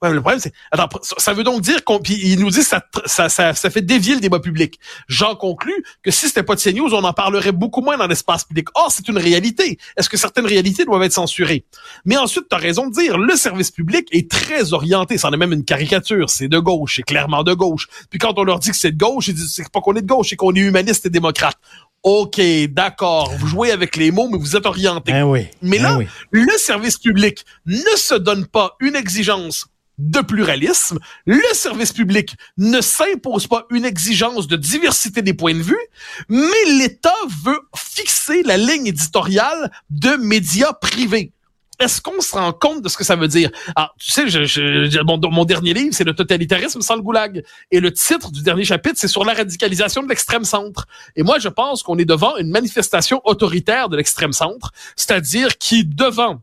Ouais, 0.00 0.12
le 0.12 0.20
problème, 0.20 0.38
c'est, 0.38 0.52
attends, 0.70 0.88
ça 1.02 1.32
veut 1.32 1.42
donc 1.42 1.60
dire 1.60 1.82
qu'on, 1.82 1.98
il 2.08 2.38
nous 2.38 2.50
dit 2.50 2.62
ça, 2.62 2.80
ça, 3.06 3.28
ça, 3.28 3.52
ça 3.52 3.68
fait 3.68 3.82
dévier 3.82 4.14
le 4.14 4.20
débat 4.20 4.38
public. 4.38 4.78
J'en 5.08 5.34
conclus 5.34 5.82
que 6.04 6.12
si 6.12 6.28
c'était 6.28 6.44
pas 6.44 6.54
de 6.54 6.60
CNews, 6.60 6.94
on 6.94 7.02
en 7.02 7.12
parlerait 7.12 7.50
beaucoup 7.50 7.80
moins 7.80 7.96
dans 7.96 8.06
l'espace 8.06 8.44
public. 8.44 8.68
Or, 8.76 8.92
c'est 8.92 9.08
une 9.08 9.18
réalité. 9.18 9.76
Est-ce 9.96 10.08
que 10.08 10.16
certaines 10.16 10.46
réalités 10.46 10.84
doivent 10.84 11.02
être 11.02 11.12
censurées? 11.12 11.64
Mais 12.04 12.16
ensuite, 12.16 12.44
tu 12.48 12.54
as 12.54 12.60
raison 12.60 12.86
de 12.86 12.92
dire, 12.92 13.18
le 13.18 13.34
service 13.34 13.72
public 13.72 14.06
est 14.12 14.30
très 14.30 14.72
orienté. 14.72 15.18
C'en 15.18 15.32
est 15.32 15.36
même 15.36 15.52
une 15.52 15.64
caricature. 15.64 16.30
C'est 16.30 16.48
de 16.48 16.60
gauche. 16.60 16.94
C'est 16.96 17.02
clairement 17.02 17.42
de 17.42 17.54
gauche. 17.54 17.88
Puis 18.08 18.20
quand 18.20 18.38
on 18.38 18.44
leur 18.44 18.60
dit 18.60 18.70
que 18.70 18.76
c'est 18.76 18.92
de 18.92 18.98
gauche, 18.98 19.26
ils 19.26 19.34
disent, 19.34 19.52
c'est 19.52 19.68
pas 19.68 19.80
qu'on 19.80 19.96
est 19.96 20.02
de 20.02 20.06
gauche, 20.06 20.28
c'est 20.30 20.36
qu'on 20.36 20.54
est 20.54 20.60
humaniste 20.60 21.06
et 21.06 21.10
démocrate. 21.10 21.56
OK, 22.04 22.40
d'accord, 22.70 23.32
vous 23.36 23.48
jouez 23.48 23.72
avec 23.72 23.96
les 23.96 24.12
mots, 24.12 24.28
mais 24.30 24.38
vous 24.38 24.54
êtes 24.54 24.66
orienté. 24.66 25.10
Ben 25.10 25.24
oui, 25.24 25.48
mais 25.62 25.78
ben 25.78 25.98
là, 25.98 26.06
le 26.30 26.56
service 26.56 26.96
public 26.96 27.44
ne 27.66 27.96
se 27.96 28.14
donne 28.14 28.46
pas 28.46 28.76
une 28.78 28.94
exigence 28.94 29.66
de 29.98 30.20
pluralisme. 30.20 30.98
Le 31.26 31.42
service 31.52 31.92
public 31.92 32.36
ne 32.56 32.80
s'impose 32.80 33.46
pas 33.46 33.66
une 33.70 33.84
exigence 33.84 34.46
de 34.46 34.56
diversité 34.56 35.22
des 35.22 35.34
points 35.34 35.54
de 35.54 35.62
vue, 35.62 35.78
mais 36.28 36.64
l'État 36.78 37.14
veut 37.44 37.60
fixer 37.76 38.42
la 38.44 38.56
ligne 38.56 38.86
éditoriale 38.86 39.70
de 39.90 40.16
médias 40.16 40.72
privés. 40.72 41.32
Est-ce 41.80 42.00
qu'on 42.00 42.20
se 42.20 42.34
rend 42.34 42.52
compte 42.52 42.82
de 42.82 42.88
ce 42.88 42.96
que 42.96 43.04
ça 43.04 43.14
veut 43.14 43.28
dire? 43.28 43.50
Ah, 43.76 43.92
tu 44.00 44.10
sais, 44.10 44.28
je, 44.28 45.00
mon, 45.02 45.44
dernier 45.44 45.74
livre, 45.74 45.94
c'est 45.94 46.04
le 46.04 46.12
totalitarisme 46.12 46.80
sans 46.80 46.96
le 46.96 47.02
goulag. 47.02 47.44
Et 47.70 47.78
le 47.78 47.92
titre 47.92 48.32
du 48.32 48.42
dernier 48.42 48.64
chapitre, 48.64 48.96
c'est 48.98 49.06
sur 49.06 49.24
la 49.24 49.32
radicalisation 49.32 50.02
de 50.02 50.08
l'extrême 50.08 50.44
centre. 50.44 50.86
Et 51.14 51.22
moi, 51.22 51.38
je 51.38 51.48
pense 51.48 51.84
qu'on 51.84 51.96
est 51.98 52.04
devant 52.04 52.36
une 52.36 52.50
manifestation 52.50 53.20
autoritaire 53.24 53.88
de 53.88 53.96
l'extrême 53.96 54.32
centre, 54.32 54.72
c'est-à-dire 54.96 55.56
qui, 55.56 55.84
devant 55.84 56.40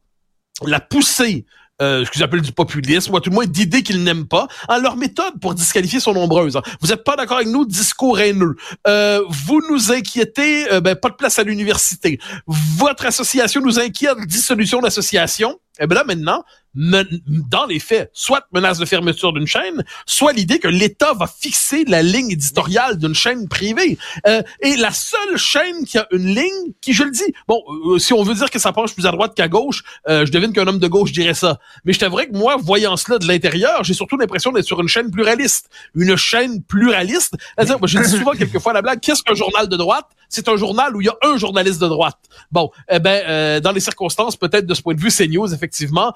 la 0.66 0.80
poussée 0.80 1.46
euh, 1.82 2.06
ce 2.06 2.12
qu'ils 2.12 2.24
appellent 2.24 2.42
du 2.42 2.52
populisme, 2.52 3.14
ou 3.14 3.18
à 3.18 3.22
tout 3.22 3.30
le 3.30 3.36
moins 3.36 3.46
d'idées 3.46 3.84
qu'ils 3.84 4.04
n'aiment 4.04 4.28
pas. 4.28 4.48
Hein, 4.70 4.80
leurs 4.80 4.96
méthodes 4.96 5.40
pour 5.42 5.54
disqualifier 5.54 6.00
sont 6.00 6.14
nombreuses. 6.14 6.56
Hein. 6.56 6.62
Vous 6.82 6.88
n'êtes 6.88 7.04
pas 7.04 7.16
d'accord 7.16 7.38
avec 7.38 7.50
nous, 7.50 7.66
discours 7.66 8.20
haineux. 8.20 8.56
Euh, 8.88 9.22
vous 9.28 9.62
nous 9.70 9.92
inquiétez, 9.92 10.72
euh, 10.72 10.82
ben, 10.82 10.96
pas 10.96 11.10
de 11.10 11.16
place 11.16 11.38
à 11.40 11.44
l'université. 11.44 12.20
Votre 12.48 13.06
association 13.06 13.62
nous 13.62 13.80
inquiète, 13.80 14.18
dissolution 14.26 14.80
d'association. 14.80 15.60
Et 15.78 15.84
eh 15.84 15.88
ben 15.88 15.96
là, 15.96 16.04
maintenant, 16.06 16.44
dans 16.76 17.66
les 17.66 17.80
faits, 17.80 18.10
soit 18.14 18.46
menace 18.54 18.78
de 18.78 18.86
fermeture 18.86 19.32
d'une 19.34 19.48
chaîne, 19.48 19.84
soit 20.06 20.34
l'idée 20.34 20.60
que 20.60 20.68
l'État 20.68 21.14
va 21.14 21.28
fixer 21.28 21.86
la 21.86 22.02
ligne 22.02 22.32
éditoriale 22.32 22.98
d'une 22.98 23.16
chaîne 23.16 23.48
privée. 23.48 23.98
Euh, 24.28 24.42
et 24.62 24.76
la 24.76 24.92
seule 24.92 25.38
chaîne 25.38 25.86
qui 25.86 25.98
a 25.98 26.08
une 26.12 26.28
ligne, 26.28 26.74
qui, 26.82 26.94
je 26.94 27.04
le 27.04 27.12
dis, 27.12 27.34
bon, 27.48 27.62
euh, 27.88 27.98
si 27.98 28.14
on 28.14 28.24
veut 28.24 28.36
dire 28.36 28.50
que 28.50 28.60
ça 28.60 28.74
penche 28.74 28.94
plus 28.94 29.06
à 29.06 29.12
droite 29.12 29.34
qu'à 29.36 29.48
gauche, 29.48 29.84
euh, 30.10 30.26
je 30.26 30.32
devine 30.32 30.52
qu'un 30.52 30.68
homme 30.68 30.80
de 30.80 30.88
gauche 30.88 31.12
dirait 31.12 31.34
ça. 31.34 31.60
Mais 31.86 31.94
je 31.94 32.00
t'avouerais 32.00 32.28
que 32.28 32.38
moi, 32.38 32.58
voyant 32.58 32.98
cela 32.98 33.20
de 33.20 33.28
l'intérieur, 33.28 33.84
j'ai 33.84 33.94
surtout 33.94 34.18
l'impression 34.18 34.52
d'être 34.52 34.66
sur 34.66 34.82
une 34.82 34.90
chaîne 34.90 35.12
pluraliste. 35.12 35.70
Une 35.96 36.16
chaîne 36.18 36.62
pluraliste? 36.64 37.36
C'est-à-dire, 37.56 37.80
moi, 37.80 37.88
je 37.88 38.00
dis 38.00 38.10
souvent 38.10 38.32
quelquefois 38.32 38.72
à 38.72 38.76
la 38.76 38.82
blague, 38.82 39.00
qu'est-ce 39.00 39.24
qu'un 39.24 39.36
journal 39.36 39.70
de 39.70 39.78
droite? 39.78 40.08
C'est 40.30 40.50
un 40.50 40.58
journal 40.58 40.96
où 40.96 41.02
il 41.02 41.06
y 41.06 41.10
a 41.10 41.18
un 41.24 41.38
journaliste 41.38 41.82
de 41.82 41.88
droite. 41.88 42.18
Bon, 42.52 42.72
eh 42.90 43.00
ben, 43.00 43.60
dans 43.62 43.72
les 43.72 43.80
circonstances, 43.80 44.36
peut-être 44.36 44.66
de 44.66 44.74
ce 44.74 44.82
point 44.82 44.96
de 44.96 45.00
vue, 45.00 45.10
CNews, 45.10 45.54
effectivement, 45.54 46.14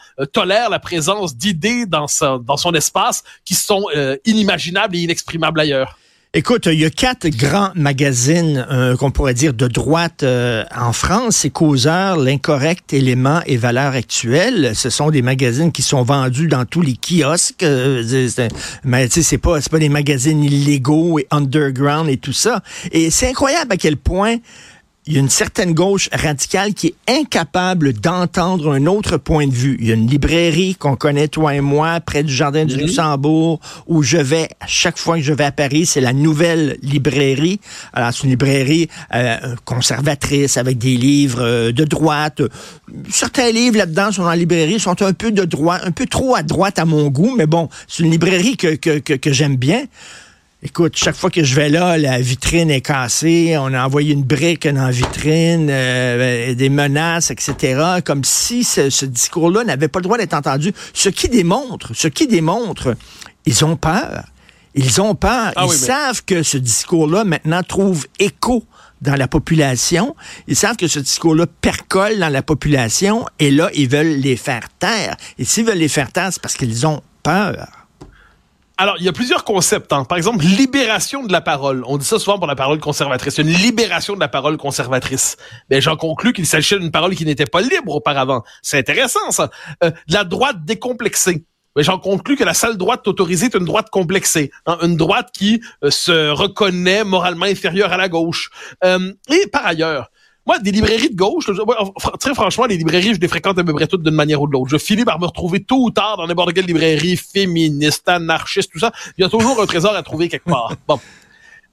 la 0.69 0.79
présence 0.79 1.35
d'idées 1.35 1.85
dans, 1.85 2.05
dans 2.39 2.57
son 2.57 2.73
espace 2.73 3.23
qui 3.45 3.55
sont 3.55 3.85
euh, 3.95 4.17
inimaginables 4.25 4.95
et 4.95 4.99
inexprimables 4.99 5.59
ailleurs. 5.59 5.97
Écoute, 6.35 6.67
il 6.67 6.79
y 6.79 6.85
a 6.85 6.91
quatre 6.91 7.27
grands 7.29 7.71
magazines 7.73 8.63
euh, 8.69 8.95
qu'on 8.95 9.09
pourrait 9.09 9.33
dire 9.33 9.51
de 9.55 9.67
droite 9.67 10.21
euh, 10.21 10.63
en 10.77 10.93
France. 10.93 11.37
C'est 11.37 11.49
Causeur, 11.49 12.17
L'Incorrect, 12.17 12.93
Élément 12.93 13.41
et 13.47 13.57
Valeurs 13.57 13.95
Actuelles. 13.95 14.73
Ce 14.75 14.91
sont 14.91 15.09
des 15.09 15.23
magazines 15.23 15.71
qui 15.71 15.81
sont 15.81 16.03
vendus 16.03 16.47
dans 16.47 16.65
tous 16.65 16.81
les 16.81 16.95
kiosques. 16.95 17.65
mais 18.83 19.07
tu 19.07 19.13
sais, 19.13 19.23
c'est 19.23 19.39
pas, 19.39 19.59
c'est 19.59 19.71
pas 19.71 19.79
des 19.79 19.89
magazines 19.89 20.43
illégaux 20.43 21.17
et 21.17 21.25
underground 21.31 22.07
et 22.07 22.17
tout 22.17 22.31
ça. 22.31 22.61
Et 22.91 23.09
c'est 23.09 23.29
incroyable 23.29 23.73
à 23.73 23.77
quel 23.77 23.97
point 23.97 24.35
il 25.09 25.15
y 25.15 25.17
a 25.17 25.21
une 25.21 25.29
certaine 25.29 25.73
gauche 25.73 26.07
radicale 26.13 26.75
qui 26.75 26.93
est 27.07 27.19
incapable 27.19 27.93
d'entendre 27.93 28.71
un 28.71 28.85
autre 28.85 29.17
point 29.17 29.47
de 29.47 29.51
vue. 29.51 29.75
Il 29.79 29.87
y 29.87 29.91
a 29.91 29.95
une 29.95 30.05
librairie 30.05 30.75
qu'on 30.75 30.95
connaît, 30.95 31.27
toi 31.27 31.55
et 31.55 31.61
moi, 31.61 31.99
près 31.99 32.21
du 32.21 32.31
Jardin 32.31 32.63
du 32.63 32.77
Luxembourg, 32.77 33.59
où 33.87 34.03
je 34.03 34.17
vais, 34.17 34.49
à 34.59 34.67
chaque 34.67 34.99
fois 34.99 35.17
que 35.17 35.23
je 35.23 35.33
vais 35.33 35.45
à 35.45 35.51
Paris, 35.51 35.87
c'est 35.87 35.99
la 35.99 36.13
nouvelle 36.13 36.77
librairie. 36.83 37.59
Alors, 37.91 38.13
c'est 38.13 38.25
une 38.25 38.29
librairie 38.29 38.87
euh, 39.15 39.55
conservatrice, 39.65 40.57
avec 40.57 40.77
des 40.77 40.95
livres 40.95 41.41
euh, 41.41 41.71
de 41.71 41.85
droite. 41.85 42.43
Certains 43.09 43.49
livres 43.49 43.77
là-dedans 43.77 44.11
sont 44.11 44.21
dans 44.21 44.29
la 44.29 44.35
librairie, 44.35 44.79
sont 44.79 45.01
un 45.01 45.13
peu 45.13 45.31
de 45.31 45.43
droite, 45.43 45.81
un 45.85 45.91
peu 45.91 46.05
trop 46.05 46.35
à 46.35 46.43
droite 46.43 46.77
à 46.77 46.85
mon 46.85 47.07
goût, 47.07 47.33
mais 47.35 47.47
bon, 47.47 47.67
c'est 47.87 48.03
une 48.03 48.11
librairie 48.11 48.57
que, 48.57 48.75
que, 48.75 48.99
que, 48.99 49.13
que 49.13 49.33
j'aime 49.33 49.55
bien. 49.55 49.85
Écoute, 50.61 50.97
chaque 50.97 51.15
fois 51.15 51.29
que 51.29 51.41
je 51.41 51.55
vais 51.55 51.69
là, 51.69 51.97
la 51.97 52.19
vitrine 52.19 52.69
est 52.69 52.81
cassée, 52.81 53.55
on 53.57 53.73
a 53.73 53.85
envoyé 53.85 54.11
une 54.13 54.23
brique 54.23 54.67
dans 54.67 54.87
la 54.87 54.91
vitrine, 54.91 55.69
euh, 55.69 56.53
des 56.53 56.67
menaces, 56.67 57.31
etc. 57.31 58.01
Comme 58.03 58.25
si 58.25 58.65
ce, 58.65 58.89
ce 58.89 59.05
discours-là 59.05 59.63
n'avait 59.63 59.87
pas 59.87 59.99
le 59.99 60.03
droit 60.03 60.17
d'être 60.17 60.33
entendu. 60.33 60.73
Ce 60.93 61.07
qui 61.07 61.29
démontre, 61.29 61.93
ce 61.95 62.09
qui 62.09 62.27
démontre, 62.27 62.95
ils 63.45 63.63
ont 63.63 63.77
peur. 63.77 64.25
Ils 64.75 64.99
ont 65.01 65.15
peur. 65.15 65.53
Ah 65.55 65.63
ils 65.63 65.69
oui, 65.69 65.77
mais- 65.79 65.87
savent 65.87 66.25
que 66.25 66.43
ce 66.43 66.57
discours-là 66.57 67.23
maintenant 67.23 67.63
trouve 67.63 68.05
écho 68.19 68.65
dans 69.01 69.15
la 69.15 69.29
population. 69.29 70.13
Ils 70.49 70.57
savent 70.57 70.75
que 70.75 70.89
ce 70.89 70.99
discours-là 70.99 71.45
percole 71.61 72.19
dans 72.19 72.27
la 72.27 72.41
population 72.41 73.25
et 73.39 73.49
là, 73.49 73.69
ils 73.75 73.87
veulent 73.87 74.17
les 74.17 74.35
faire 74.35 74.67
taire. 74.77 75.15
Et 75.37 75.45
s'ils 75.45 75.63
veulent 75.65 75.77
les 75.77 75.87
faire 75.87 76.11
taire, 76.11 76.29
c'est 76.33 76.41
parce 76.41 76.55
qu'ils 76.55 76.85
ont 76.85 77.01
peur. 77.23 77.78
Alors, 78.81 78.95
il 78.97 79.03
y 79.03 79.09
a 79.09 79.11
plusieurs 79.11 79.43
concepts. 79.43 79.91
hein. 79.91 80.05
Par 80.05 80.17
exemple, 80.17 80.45
libération 80.45 81.23
de 81.25 81.33
la 81.33 81.41
parole. 81.41 81.83
On 81.85 81.97
dit 81.97 82.05
ça 82.05 82.17
souvent 82.17 82.37
pour 82.37 82.47
la 82.47 82.55
parole 82.55 82.79
conservatrice. 82.79 83.37
Une 83.37 83.49
libération 83.49 84.15
de 84.15 84.21
la 84.21 84.29
parole 84.29 84.55
conservatrice. 84.55 85.35
Ben, 85.69 85.81
j'en 85.81 85.97
conclus 85.97 86.31
qu'il 86.31 86.47
s'agissait 86.47 86.79
d'une 86.79 86.89
parole 86.89 87.13
qui 87.13 87.25
n'était 87.25 87.45
pas 87.45 87.59
libre 87.59 87.93
auparavant. 87.93 88.41
C'est 88.61 88.77
intéressant, 88.77 89.31
ça. 89.31 89.49
Euh, 89.83 89.91
de 89.91 90.13
la 90.13 90.23
droite 90.23 90.63
décomplexée. 90.63 91.43
Ben, 91.75 91.81
j'en 91.83 91.99
conclus 91.99 92.37
que 92.37 92.45
la 92.45 92.53
seule 92.53 92.77
droite 92.77 93.05
autorisée 93.05 93.47
est 93.47 93.55
une 93.55 93.65
droite 93.65 93.89
complexée. 93.91 94.49
hein. 94.65 94.77
Une 94.81 94.95
droite 94.95 95.31
qui 95.33 95.61
euh, 95.83 95.91
se 95.91 96.29
reconnaît 96.29 97.03
moralement 97.03 97.47
inférieure 97.47 97.91
à 97.91 97.97
la 97.97 98.07
gauche. 98.07 98.49
Euh, 98.85 99.11
et 99.29 99.45
par 99.47 99.65
ailleurs, 99.65 100.09
moi, 100.49 100.57
des 100.57 100.71
librairies 100.71 101.11
de 101.11 101.15
gauche, 101.15 101.47
moi, 101.63 101.93
très 102.19 102.33
franchement, 102.33 102.65
les 102.65 102.75
librairies, 102.75 103.13
je 103.13 103.19
les 103.19 103.27
fréquente 103.27 103.59
à 103.59 103.63
peu 103.63 103.71
près 103.71 103.85
toutes 103.85 104.01
d'une 104.01 104.15
manière 104.15 104.41
ou 104.41 104.47
de 104.47 104.53
l'autre. 104.53 104.67
Je 104.67 104.79
finis 104.79 105.05
par 105.05 105.19
me 105.19 105.27
retrouver 105.27 105.59
tôt 105.59 105.83
ou 105.83 105.91
tard 105.91 106.17
dans 106.17 106.25
n'importe 106.25 106.53
quelle 106.53 106.65
librairie 106.65 107.17
féministe, 107.17 108.09
anarchiste, 108.09 108.71
tout 108.71 108.79
ça. 108.79 108.91
Il 109.15 109.21
y 109.21 109.23
a 109.23 109.29
toujours 109.29 109.61
un 109.61 109.67
trésor 109.67 109.95
à 109.95 110.01
trouver 110.01 110.27
quelque 110.27 110.49
part. 110.49 110.73
Bon. 110.87 110.99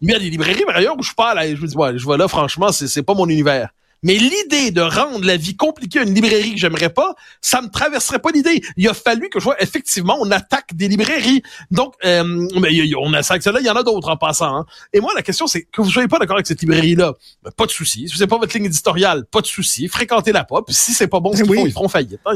Mais 0.02 0.08
il 0.08 0.12
y 0.12 0.16
a 0.16 0.18
des 0.18 0.28
librairies, 0.28 0.64
par 0.66 0.76
ailleurs, 0.76 0.94
où 0.98 1.02
je 1.02 1.14
parle, 1.14 1.40
je 1.56 1.62
me 1.62 1.66
dis, 1.66 1.74
ouais, 1.74 1.96
je 1.96 2.04
vois 2.04 2.18
là, 2.18 2.28
franchement, 2.28 2.70
c'est 2.70 3.02
pas 3.02 3.14
mon 3.14 3.26
univers. 3.30 3.70
Mais 4.02 4.14
l'idée 4.14 4.70
de 4.70 4.80
rendre 4.82 5.24
la 5.24 5.36
vie 5.36 5.56
compliquée 5.56 6.00
à 6.00 6.02
une 6.02 6.14
librairie 6.14 6.52
que 6.54 6.58
j'aimerais 6.60 6.90
pas, 6.90 7.14
ça 7.40 7.60
me 7.62 7.68
traverserait 7.68 8.18
pas 8.18 8.30
l'idée. 8.30 8.62
Il 8.76 8.86
a 8.88 8.94
fallu 8.94 9.28
que 9.30 9.38
je 9.40 9.44
vois, 9.44 9.60
effectivement, 9.62 10.16
on 10.20 10.30
attaque 10.30 10.74
des 10.74 10.86
librairies. 10.88 11.42
Donc, 11.70 11.94
euh, 12.04 12.22
mais 12.60 12.72
il 12.72 12.86
y 12.86 12.94
a- 12.94 12.98
on 12.98 13.12
a 13.14 13.22
ça 13.22 13.36
que 13.38 13.44
celle-là, 13.44 13.60
il 13.60 13.66
y 13.66 13.70
en 13.70 13.76
a 13.76 13.82
d'autres 13.82 14.08
en 14.10 14.16
passant. 14.16 14.54
hein. 14.56 14.66
Et 14.92 15.00
moi, 15.00 15.12
la 15.14 15.22
question, 15.22 15.46
c'est 15.46 15.62
que 15.62 15.80
vous 15.82 15.90
soyez 15.90 16.08
pas 16.08 16.18
d'accord 16.18 16.36
avec 16.36 16.46
cette 16.46 16.60
librairie-là, 16.60 17.14
ben, 17.42 17.50
pas 17.56 17.66
de 17.66 17.70
souci. 17.70 18.08
Si 18.08 18.16
c'est 18.18 18.26
pas 18.26 18.38
votre 18.38 18.54
ligne 18.56 18.66
éditoriale, 18.66 19.24
pas 19.30 19.40
de 19.40 19.46
souci. 19.46 19.88
Fréquentez-la 19.88 20.44
pas. 20.44 20.62
Puis 20.62 20.74
si 20.74 20.92
c'est 20.92 21.08
pas 21.08 21.20
bon 21.20 21.32
ce 21.32 21.42
qu'ils 21.42 21.50
Oui. 21.50 21.58
font, 21.58 21.66
ils 21.66 21.72
feront 21.72 21.88
faillite. 21.88 22.20
hein. 22.26 22.32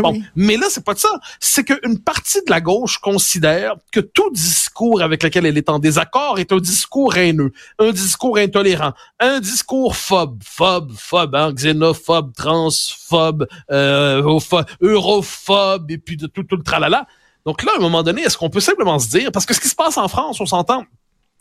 Bon, 0.00 0.12
oui. 0.12 0.24
mais 0.34 0.56
là, 0.56 0.66
c'est 0.70 0.84
pas 0.84 0.94
de 0.94 0.98
ça. 0.98 1.10
C'est 1.40 1.64
qu'une 1.64 1.98
partie 1.98 2.38
de 2.46 2.50
la 2.50 2.60
gauche 2.60 2.98
considère 2.98 3.74
que 3.92 4.00
tout 4.00 4.30
discours 4.30 5.02
avec 5.02 5.22
lequel 5.22 5.46
elle 5.46 5.58
est 5.58 5.68
en 5.68 5.78
désaccord 5.78 6.38
est 6.38 6.52
un 6.52 6.58
discours 6.58 7.16
haineux, 7.16 7.52
un 7.78 7.90
discours 7.90 8.38
intolérant, 8.38 8.92
un 9.20 9.40
discours 9.40 9.96
phobe, 9.96 10.40
phobe, 10.44 10.92
phobe, 10.96 11.11
hein, 11.14 11.52
xénophobe, 11.52 12.32
transphobe, 12.34 13.46
euh, 13.70 14.22
opho- 14.22 14.64
europhobe, 14.80 15.90
et 15.90 15.98
puis 15.98 16.16
de 16.16 16.26
tout, 16.26 16.42
tout 16.44 16.56
le 16.56 16.62
tralala. 16.62 17.06
Donc 17.44 17.62
là, 17.64 17.72
à 17.74 17.78
un 17.78 17.80
moment 17.80 18.02
donné, 18.02 18.22
est-ce 18.22 18.38
qu'on 18.38 18.50
peut 18.50 18.60
simplement 18.60 18.98
se 18.98 19.08
dire, 19.08 19.32
parce 19.32 19.46
que 19.46 19.54
ce 19.54 19.60
qui 19.60 19.68
se 19.68 19.74
passe 19.74 19.96
en 19.98 20.08
France, 20.08 20.40
on 20.40 20.46
s'entend, 20.46 20.84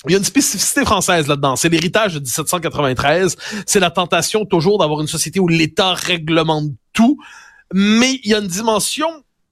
il 0.07 0.11
y 0.11 0.15
a 0.15 0.17
une 0.17 0.23
spécificité 0.23 0.83
française 0.83 1.27
là-dedans. 1.27 1.55
C'est 1.55 1.69
l'héritage 1.69 2.15
de 2.15 2.19
1793. 2.19 3.35
C'est 3.67 3.79
la 3.79 3.91
tentation 3.91 4.45
toujours 4.45 4.79
d'avoir 4.79 4.99
une 5.01 5.07
société 5.07 5.39
où 5.39 5.47
l'État 5.47 5.93
réglemente 5.93 6.71
tout. 6.91 7.19
Mais 7.71 8.19
il 8.23 8.31
y 8.31 8.33
a 8.33 8.39
une 8.39 8.47
dimension 8.47 9.07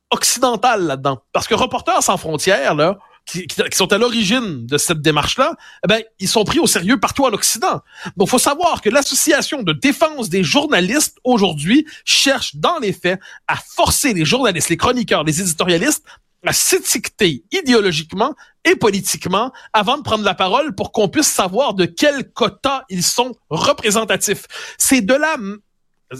occidentale 0.09 0.87
là-dedans. 0.87 1.19
Parce 1.33 1.47
que 1.47 1.53
Reporters 1.53 2.01
sans 2.01 2.17
frontières, 2.17 2.73
là, 2.73 2.97
qui, 3.31 3.47
qui- 3.47 3.61
sont 3.77 3.91
à 3.93 3.97
l'origine 3.97 4.65
de 4.65 4.77
cette 4.77 5.01
démarche-là, 5.01 5.55
eh 5.83 5.87
ben, 5.87 6.01
ils 6.19 6.27
sont 6.27 6.43
pris 6.43 6.59
au 6.59 6.67
sérieux 6.67 6.99
partout 6.99 7.25
en 7.25 7.33
Occident. 7.33 7.81
Donc, 8.17 8.29
faut 8.29 8.39
savoir 8.39 8.81
que 8.81 8.89
l'association 8.89 9.63
de 9.63 9.73
défense 9.73 10.29
des 10.29 10.43
journalistes 10.43 11.17
aujourd'hui 11.23 11.85
cherche, 12.05 12.55
dans 12.55 12.79
les 12.79 12.93
faits, 12.93 13.19
à 13.47 13.55
forcer 13.55 14.13
les 14.13 14.25
journalistes, 14.25 14.69
les 14.69 14.77
chroniqueurs, 14.77 15.23
les 15.23 15.41
éditorialistes 15.41 16.03
à 16.45 16.53
s'étiqueter 16.53 17.43
idéologiquement 17.51 18.33
et 18.63 18.75
politiquement 18.77 19.51
avant 19.73 19.97
de 19.97 20.03
prendre 20.03 20.23
la 20.23 20.33
parole 20.35 20.73
pour 20.73 20.93
qu'on 20.93 21.09
puisse 21.09 21.27
savoir 21.27 21.73
de 21.73 21.83
quel 21.85 22.31
quota 22.31 22.85
ils 22.89 23.03
sont 23.03 23.35
représentatifs. 23.49 24.45
C'est 24.77 25.01
de 25.01 25.13
la 25.13 25.35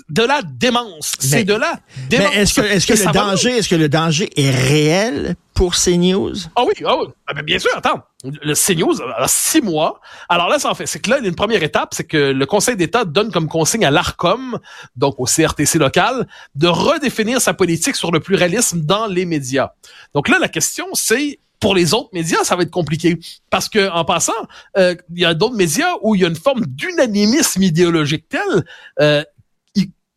de 0.10 0.22
la 0.22 0.42
démence. 0.44 1.14
C'est 1.20 1.46
de 1.46 1.54
la 1.56 1.80
Mais 2.12 2.18
démence. 2.18 2.36
est-ce 2.36 2.54
que, 2.54 2.62
est-ce 2.62 2.86
que 2.86 2.94
Et 2.94 2.98
le 2.98 3.04
ça 3.04 3.12
va- 3.12 3.22
danger, 3.32 3.58
est-ce 3.58 3.70
que 3.70 3.76
le 3.76 3.90
danger 3.90 4.30
est 4.36 4.52
réel? 4.52 5.36
Pour 5.60 5.76
CNews? 5.76 6.36
Ah 6.56 6.64
oui, 6.66 6.72
ah 6.86 6.96
oui. 6.98 7.08
Ah 7.28 7.34
ben 7.34 7.44
bien 7.44 7.60
sûr, 7.60 7.70
attends. 7.76 8.02
Le 8.24 8.54
CNews, 8.54 9.02
a 9.02 9.28
six 9.28 9.60
mois. 9.60 10.00
Alors 10.30 10.48
là, 10.48 10.58
ça 10.58 10.70
en 10.70 10.74
fait. 10.74 10.86
C'est 10.86 11.00
que 11.00 11.10
là, 11.10 11.20
une 11.20 11.36
première 11.36 11.62
étape, 11.64 11.90
c'est 11.94 12.06
que 12.06 12.32
le 12.32 12.46
Conseil 12.46 12.78
d'État 12.78 13.04
donne 13.04 13.30
comme 13.30 13.50
consigne 13.50 13.84
à 13.84 13.92
l'ARCOM, 13.92 14.58
donc 14.96 15.16
au 15.18 15.26
CRTC 15.26 15.78
local, 15.78 16.30
de 16.56 16.68
redéfinir 16.70 17.42
sa 17.42 17.54
politique 17.54 17.98
sur 17.98 18.14
le 18.14 18.22
pluralisme 18.22 18.80
dans 18.86 19.06
les 19.08 19.26
médias. 19.26 19.72
Donc 20.14 20.30
là, 20.30 20.40
la 20.40 20.48
question, 20.48 20.88
c'est 20.94 21.42
pour 21.60 21.76
les 21.76 21.94
autres 21.94 22.12
médias, 22.14 22.46
ça 22.46 22.56
va 22.56 22.64
être 22.64 22.72
compliqué. 22.72 23.20
Parce 23.50 23.68
que, 23.68 23.92
en 23.92 24.06
passant, 24.06 24.32
euh, 24.78 24.96
il 25.14 25.20
y 25.20 25.26
a 25.26 25.34
d'autres 25.34 25.58
médias 25.58 25.92
où 26.02 26.16
il 26.16 26.22
y 26.22 26.26
a 26.26 26.30
une 26.30 26.38
forme 26.38 26.66
d'unanimisme 26.68 27.62
idéologique 27.62 28.30
tel, 28.30 28.64
euh, 29.02 29.26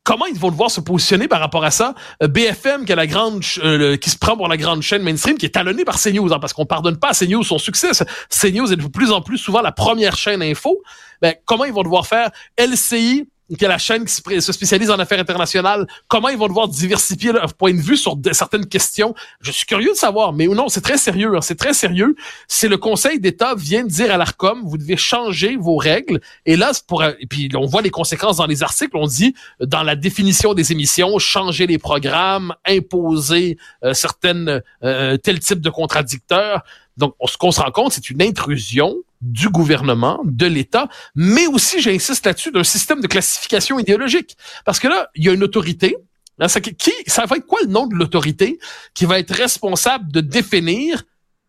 comment 0.05 0.27
ils 0.27 0.39
vont 0.39 0.51
devoir 0.51 0.71
se 0.71 0.81
positionner 0.81 1.29
par 1.29 1.41
rapport 1.41 1.65
à 1.65 1.71
ça? 1.71 1.95
Euh, 2.23 2.29
BFM, 2.29 2.85
qui, 2.85 2.93
est 2.93 2.97
la 2.97 3.07
grande, 3.07 3.43
euh, 3.59 3.97
qui 3.97 4.11
se 4.11 4.19
prend 4.19 4.37
pour 4.37 4.49
la 4.49 4.57
grande 4.57 4.83
chaîne 4.83 5.03
mainstream, 5.03 5.39
qui 5.39 5.47
est 5.47 5.51
talonnée 5.51 5.85
par 5.85 6.01
CNews, 6.01 6.33
hein, 6.33 6.39
parce 6.41 6.53
qu'on 6.53 6.67
pardonne 6.67 6.99
pas 6.99 7.11
à 7.11 7.15
CNews 7.15 7.43
son 7.43 7.59
succès. 7.59 7.91
CNews 8.29 8.73
est 8.73 8.77
de 8.77 8.87
plus 8.87 9.13
en 9.13 9.21
plus 9.21 9.39
souvent 9.39 9.61
la 9.61 9.73
première 9.73 10.17
chaîne 10.17 10.43
info. 10.43 10.83
Ben, 11.21 11.35
comment 11.45 11.65
ils 11.65 11.73
vont 11.73 11.83
devoir 11.85 12.07
faire? 12.07 12.31
LCI, 12.59 13.29
qui 13.57 13.65
est 13.65 13.69
la 13.69 13.79
chaîne 13.79 14.05
qui 14.05 14.13
se 14.41 14.53
spécialise 14.53 14.91
en 14.91 14.99
affaires 14.99 15.21
internationales, 15.21 15.87
comment 16.09 16.29
ils 16.29 16.39
vont 16.39 16.49
devoir 16.49 16.69
diversifier 16.69 17.33
leur 17.33 17.53
point 17.55 17.73
de 17.75 17.81
vue 17.81 17.97
sur 17.97 18.17
certaines 18.33 18.67
questions? 18.67 19.15
Je 19.41 19.51
suis 19.53 19.67
curieux 19.67 19.91
de 19.93 19.97
savoir, 19.97 20.33
mais 20.33 20.47
non, 20.47 20.69
c'est 20.69 20.81
très 20.81 20.99
sérieux. 20.99 21.37
hein, 21.37 21.41
c'est 21.41 21.57
très 21.59 21.75
sérieux. 21.75 22.15
C'est 22.49 22.69
le 22.69 22.79
Conseil 22.79 23.21
d'État 23.21 23.55
vient 23.55 23.85
de 23.85 23.89
dire 23.89 24.13
à 24.13 24.17
l'ARCOM, 24.17 24.63
vous 24.65 24.79
devez 24.79 24.97
changer 24.97 25.57
vos 25.57 25.77
règles. 25.77 26.21
Et 26.47 26.57
là, 26.57 26.73
pour, 26.87 27.05
et 27.05 27.27
puis 27.29 27.51
on 27.55 27.67
voit 27.67 27.83
les 27.83 27.91
conséquences 27.91 28.37
dans 28.39 28.47
les 28.47 28.63
articles. 28.63 28.97
On 28.97 29.07
dit 29.07 29.35
dans 29.61 29.83
la 29.83 29.97
définition 29.97 30.55
des 30.55 30.73
émissions, 30.73 31.19
changer 31.19 31.67
les 31.67 31.79
programmes, 31.79 32.55
imposer 32.67 33.59
euh, 33.85 33.95
certaines 33.95 34.63
euh, 34.83 35.17
tel 35.17 35.39
type 35.41 35.61
de 35.61 35.71
contradicteurs. 35.71 36.63
Donc, 36.97 37.15
on- 37.21 37.27
ce 37.27 37.37
qu'on 37.37 37.51
se 37.53 37.61
rend 37.61 37.71
compte, 37.71 37.93
c'est 37.93 38.11
une 38.11 38.23
intrusion 38.23 38.97
du 39.23 39.49
gouvernement, 39.49 40.21
de 40.25 40.47
l'État, 40.47 40.89
mais 41.15 41.47
aussi, 41.47 41.81
j'insiste 41.81 42.27
là-dessus, 42.27 42.51
d'un 42.51 42.65
système 42.65 43.01
de 43.01 43.07
classification 43.07 43.79
idéologique. 43.79 44.37
Parce 44.65 44.79
que 44.81 44.89
là, 44.89 45.09
il 45.15 45.25
y 45.25 45.29
a 45.29 45.33
une 45.33 45.45
autorité. 45.45 45.97
Là, 46.39 46.49
ça, 46.49 46.61
qui, 46.61 46.93
ça 47.07 47.25
va 47.25 47.37
être 47.37 47.47
quoi 47.47 47.61
le 47.63 47.69
nom 47.69 47.87
de 47.87 47.95
l'autorité 47.95 48.59
qui 48.95 49.05
va 49.07 49.19
être 49.19 49.33
responsable 49.35 50.11
de 50.11 50.21
définir 50.21 51.05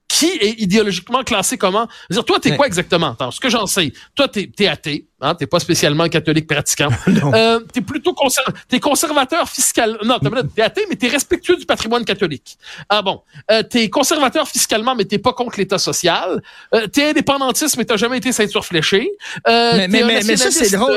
qui 0.08 0.28
est 0.28 0.62
idéologiquement 0.62 1.24
classé 1.24 1.58
comment? 1.58 1.88
C'est-à-dire, 2.08 2.26
toi, 2.26 2.40
t'es 2.40 2.52
Ouais. 2.52 2.58
quoi 2.58 2.68
exactement? 2.68 3.14
Attends, 3.14 3.32
ce 3.32 3.40
que 3.40 3.50
j'en 3.50 3.66
sais, 3.66 3.92
toi, 4.14 4.28
t'es, 4.28 4.52
t'es 4.56 4.68
athée, 4.68 5.08
hein, 5.24 5.36
t'es 5.36 5.48
pas 5.48 5.60
spécialement 5.60 6.08
catholique 6.08 6.48
pratiquant. 6.48 6.90
Non. 7.08 7.34
Euh, 7.34 7.60
t'es 7.72 7.82
plutôt 7.82 8.14
conser- 8.14 8.42
t'es 8.68 8.80
conservateur 8.80 9.48
fiscal. 9.50 9.98
Non, 10.04 10.18
t'es 10.56 10.62
athée, 10.62 10.86
mais 10.90 10.96
t'es 10.96 11.08
respectueux 11.08 11.56
du 11.58 11.66
patrimoine 11.66 12.06
catholique. 12.06 12.58
Ah 12.90 13.02
bon. 13.02 13.22
Euh, 13.52 13.64
t'es 13.64 13.90
conservateur 13.90 14.48
fiscalement, 14.48 14.96
mais 14.96 15.06
t'es 15.06 15.18
pas 15.20 15.34
contre 15.34 15.58
l'État 15.60 15.78
social. 15.78 16.42
Euh, 16.74 16.88
t'es 16.88 17.10
indépendantiste, 17.10 17.78
mais 17.78 17.86
t'as 17.86 17.98
jamais 17.98 18.18
été 18.18 18.32
ceinture 18.32 18.66
fléchée. 18.66 19.10
Mais, 19.48 19.52
t'es 19.52 19.88
mais, 19.88 20.04
un 20.04 20.08
mais, 20.08 20.22
mais 20.26 20.38
ça, 20.38 20.52
c'est 20.52 20.76
drôle. 20.76 20.94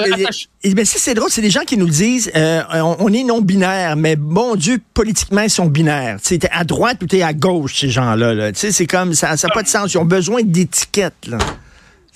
Et- 0.62 0.74
mais 0.74 0.84
ça, 0.84 0.98
c'est 0.98 1.14
drôle. 1.14 1.30
C'est 1.30 1.42
des 1.42 1.50
gens 1.50 1.62
qui 1.64 1.76
nous 1.76 1.86
le 1.86 1.92
disent. 1.92 2.30
on, 2.34 2.96
on 2.98 3.12
est 3.12 3.22
non-binaire, 3.24 3.96
mais 3.96 4.16
bon 4.16 4.56
Dieu, 4.56 4.78
politiquement, 4.94 5.42
ils 5.42 5.50
sont 5.50 5.66
binaires. 5.66 6.18
T'es 6.22 6.38
à 6.50 6.64
droite 6.64 6.98
ou 7.02 7.06
t'es 7.06 7.22
à 7.22 7.32
gauche, 7.32 7.80
ces 7.80 7.90
gens-là. 7.90 8.34
Là. 8.34 8.52
Tu 8.52 8.58
sais, 8.60 8.72
c'est 8.72 8.86
comme, 8.86 9.14
ça 9.14 9.34
n'a 9.34 9.48
pas 9.54 9.62
de 9.62 9.68
sens. 9.68 9.92
Ils 9.92 9.98
ont 9.98 10.04
besoin 10.04 10.42
d'étiquettes. 10.42 11.28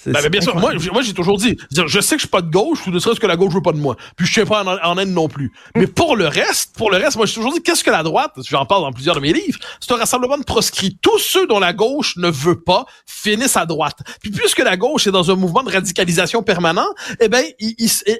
Ben, 0.06 0.12
ben, 0.12 0.28
bien 0.28 0.40
sûr, 0.40 0.56
moi, 0.56 0.72
moi 0.92 1.02
j'ai 1.02 1.12
toujours 1.12 1.36
dit, 1.36 1.56
je 1.70 2.00
sais 2.00 2.16
que 2.16 2.20
je 2.20 2.26
suis 2.26 2.28
pas 2.28 2.42
de 2.42 2.50
gauche, 2.50 2.86
ou 2.86 2.90
ne 2.90 2.98
serait-ce 2.98 3.20
que 3.20 3.26
la 3.26 3.36
gauche 3.36 3.52
veut 3.52 3.62
pas 3.62 3.72
de 3.72 3.78
moi. 3.78 3.96
Puis 4.16 4.26
je 4.26 4.32
suis 4.32 4.44
pas 4.44 4.64
en, 4.64 4.90
en 4.90 4.98
haine 4.98 5.12
non 5.12 5.28
plus. 5.28 5.52
Mais 5.76 5.86
pour 5.86 6.16
le 6.16 6.26
reste, 6.26 6.76
pour 6.76 6.90
le 6.90 6.96
reste, 6.96 7.16
moi 7.16 7.26
j'ai 7.26 7.34
toujours 7.34 7.52
dit, 7.52 7.62
qu'est-ce 7.62 7.84
que 7.84 7.90
la 7.90 8.02
droite, 8.02 8.32
j'en 8.48 8.66
parle 8.66 8.82
dans 8.82 8.92
plusieurs 8.92 9.16
de 9.16 9.20
mes 9.20 9.32
livres, 9.32 9.58
c'est 9.80 9.92
un 9.92 9.96
rassemblement 9.96 10.38
de 10.38 10.44
proscrits. 10.44 10.98
Tous 11.02 11.18
ceux 11.18 11.46
dont 11.46 11.58
la 11.58 11.72
gauche 11.72 12.16
ne 12.16 12.30
veut 12.30 12.60
pas 12.60 12.86
finissent 13.06 13.56
à 13.56 13.66
droite. 13.66 13.98
Puis 14.22 14.30
puisque 14.30 14.60
la 14.60 14.76
gauche 14.76 15.06
est 15.06 15.10
dans 15.10 15.30
un 15.30 15.36
mouvement 15.36 15.62
de 15.62 15.70
radicalisation 15.70 16.42
permanent, 16.42 16.88
eh 17.20 17.28
ben 17.28 17.44
il, 17.58 17.74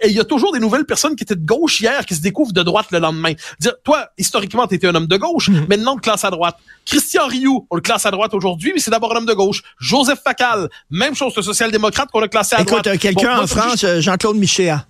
y 0.05 0.21
a 0.21 0.25
toujours 0.25 0.53
des 0.53 0.61
nouvelles 0.61 0.85
personnes 0.85 1.17
qui 1.17 1.25
étaient 1.25 1.37
de 1.37 1.47
gauche 1.47 1.81
hier 1.81 2.05
qui 2.07 2.15
se 2.15 2.21
découvrent 2.21 2.53
de 2.53 2.63
droite 2.63 2.87
le 2.91 2.99
lendemain. 2.99 3.33
Dire, 3.59 3.75
toi, 3.85 4.09
historiquement, 4.19 4.67
tu 4.67 4.75
étais 4.75 4.87
un 4.87 4.95
homme 4.95 5.07
de 5.07 5.17
gauche, 5.17 5.49
maintenant 5.69 5.95
on 5.95 5.97
te 5.97 6.03
classe 6.03 6.25
à 6.25 6.31
droite. 6.31 6.57
Christian 6.91 7.27
Rioux, 7.29 7.67
on 7.71 7.77
le 7.77 7.81
classe 7.83 8.05
à 8.05 8.11
droite 8.11 8.35
aujourd'hui, 8.35 8.73
mais 8.75 8.81
c'est 8.81 8.91
d'abord 8.91 9.13
un 9.13 9.19
homme 9.19 9.27
de 9.27 9.33
gauche. 9.33 9.63
Joseph 9.79 10.19
Facal, 10.25 10.69
même 10.91 11.15
chose, 11.15 11.33
le 11.37 11.43
social-démocrate 11.43 12.11
qu'on 12.11 12.21
a 12.21 12.27
classé 12.27 12.57
à 12.57 12.63
Écoute, 12.63 12.71
droite. 12.83 12.87
euh, 12.89 12.97
quelqu'un 12.99 13.37
Bon, 13.37 13.43
en 13.45 13.47
France, 13.47 13.85
euh, 13.85 14.01
Jean-Claude 14.01 14.37
Michéa. 14.37 14.85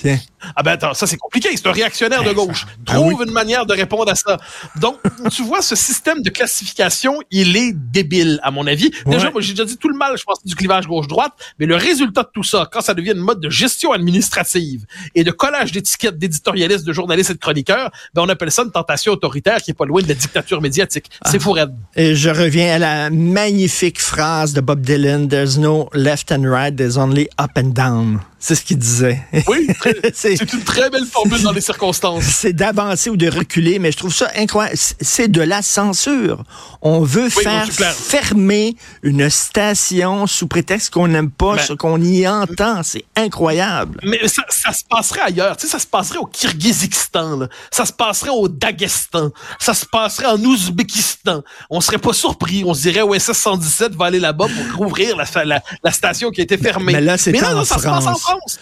Tiens. 0.00 0.18
Ah 0.56 0.62
ben 0.62 0.72
attends, 0.72 0.94
ça 0.94 1.06
c'est 1.06 1.18
compliqué, 1.18 1.50
c'est 1.54 1.66
un 1.66 1.72
réactionnaire 1.72 2.22
de 2.24 2.32
gauche. 2.32 2.66
Ah 2.86 2.94
Trouve 2.94 3.22
une 3.26 3.32
manière 3.32 3.66
de 3.66 3.74
répondre 3.74 4.10
à 4.10 4.14
ça. 4.14 4.38
Donc, 4.80 4.96
tu 5.30 5.42
vois, 5.42 5.60
ce 5.60 5.76
système 5.76 6.22
de 6.22 6.30
classification, 6.30 7.18
il 7.30 7.56
est 7.56 7.72
débile, 7.74 8.40
à 8.42 8.50
mon 8.50 8.66
avis. 8.66 8.90
Déjà, 9.04 9.26
Ouais. 9.26 9.32
moi, 9.32 9.40
j'ai 9.42 9.52
déjà 9.52 9.66
dit 9.66 9.76
tout 9.76 9.88
le 9.90 9.96
mal, 9.96 10.16
je 10.16 10.24
pense, 10.24 10.42
du 10.44 10.54
clivage 10.54 10.86
gauche-droite, 10.86 11.32
mais 11.58 11.66
le 11.66 11.76
résultat 11.76 12.22
de 12.22 12.30
tout 12.32 12.42
ça, 12.42 12.66
quand 12.72 12.80
ça 12.80 12.94
devient 12.94 13.10
une 13.12 13.18
mode 13.18 13.40
de 13.40 13.50
gestion 13.50 13.92
administrative 13.92 14.86
et 15.14 15.24
de 15.24 15.30
collage 15.30 15.72
d'étiquettes 15.72 16.18
d'éditorialistes, 16.18 16.84
de 16.86 16.92
journalistes 16.94 17.30
et 17.30 17.34
de 17.34 17.38
chroniqueurs, 17.38 17.90
ben 18.14 18.22
on 18.22 18.28
appelle 18.30 18.50
ça 18.50 18.62
une 18.62 18.72
tentation 18.72 19.12
autoritaire 19.12 19.60
qui 19.60 19.72
est 19.72 19.74
pas 19.74 19.84
loin 19.84 20.00
de 20.02 20.08
la 20.08 20.14
dictature 20.14 20.62
médiatique. 20.62 21.10
C'est 21.26 21.38
fou 21.40 21.52
raide. 21.52 21.74
Et 21.96 22.14
je 22.14 22.30
reviens 22.30 22.76
à 22.76 22.78
la 22.78 23.10
magnifique 23.10 24.00
phrase 24.00 24.54
de 24.54 24.62
Bob 24.62 24.80
Dylan, 24.80 25.28
There's 25.28 25.58
no 25.58 25.90
left 25.92 26.32
and 26.32 26.44
right, 26.50 26.74
there's 26.74 26.96
only 26.96 27.28
up 27.38 27.50
and 27.56 27.74
down. 27.74 28.20
C'est 28.42 28.54
ce 28.54 28.62
qu'il 28.62 28.78
disait. 28.78 29.20
Oui, 29.48 29.68
C'est- 30.14 30.34
une 30.52 30.64
très 30.64 30.88
belle 30.88 31.04
formule 31.04 31.42
dans 31.42 31.52
les 31.52 31.60
circonstances. 31.60 32.24
c'est 32.24 32.54
d'avancer 32.54 33.10
ou 33.10 33.16
de 33.18 33.28
reculer, 33.28 33.78
mais 33.78 33.92
je 33.92 33.98
trouve 33.98 34.14
ça 34.14 34.30
incroyable. 34.36 34.76
C'est- 35.00 35.28
de 35.28 35.42
la 35.42 35.60
censure. 35.62 36.42
On 36.80 37.00
veut 37.02 37.28
Oui, 37.36 37.42
faire 37.42 37.68
fermer 37.92 38.76
une 39.02 39.28
station 39.28 40.26
sous 40.26 40.46
prétexte 40.46 40.90
qu'on 40.90 41.08
n'aime 41.08 41.30
pas 41.30 41.56
Mais- 41.56 41.62
ce 41.62 41.74
qu'on 41.74 42.00
y 42.00 42.26
entend. 42.26 42.82
C'est 42.82 43.04
incroyable. 43.16 44.00
Mais 44.02 44.26
ça, 44.26 44.42
ça 44.48 44.72
se 44.72 44.84
passerait 44.88 45.20
ailleurs. 45.20 45.56
Tu 45.58 45.66
sais, 45.66 45.72
ça 45.72 45.78
se 45.78 45.86
passerait 45.86 46.18
au 46.18 46.26
Kirghizistan. 46.26 47.36
Là. 47.40 47.48
Ça 47.70 47.84
se 47.84 47.92
passerait 47.92 48.30
au 48.30 48.48
Daghestan. 48.48 49.30
Ça 49.58 49.74
se 49.74 49.84
passerait 49.84 50.26
en 50.26 50.38
Ouzbékistan. 50.42 51.42
On 51.68 51.80
serait 51.82 51.98
pas 51.98 52.14
surpris. 52.14 52.62
On 52.66 52.72
se 52.72 52.80
dirait 52.82 53.02
OSS 53.02 53.32
117 53.32 53.94
va 53.94 54.06
aller 54.06 54.18
là-bas 54.20 54.46
pour 54.46 54.78
rouvrir 54.84 55.16
la, 55.16 55.26
fa- 55.26 55.44
la, 55.44 55.62
la 55.84 55.90
station 55.92 56.30
qui 56.30 56.40
a 56.40 56.44
été 56.44 56.56
fermée. 56.56 56.94
Mais 56.94 57.00
là, 57.02 57.18
c'est 57.18 57.32
non, 57.32 57.46
en 57.48 57.54
non, 57.56 57.64
ça 57.64 57.76
se 57.78 57.82
passe 57.84 58.06
en 58.06 58.14
France. 58.16 58.29
France. 58.38 58.58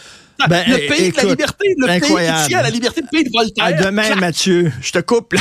Ben, 0.49 0.65
le 0.69 0.89
pays 0.89 1.11
de 1.11 1.17
la 1.17 1.25
liberté, 1.25 1.75
le 1.77 1.87
pays 1.87 2.01
qui 2.01 2.49
tient 2.49 2.59
à 2.61 2.63
la 2.63 2.71
liberté, 2.71 3.01
le 3.01 3.09
pays 3.09 3.25
de 3.25 3.31
Voltaire. 3.33 3.65
À 3.65 3.73
demain, 3.73 4.05
Clac. 4.05 4.21
Mathieu. 4.21 4.73
Je 4.81 4.93
te 4.93 5.01
coupe. 5.01 5.35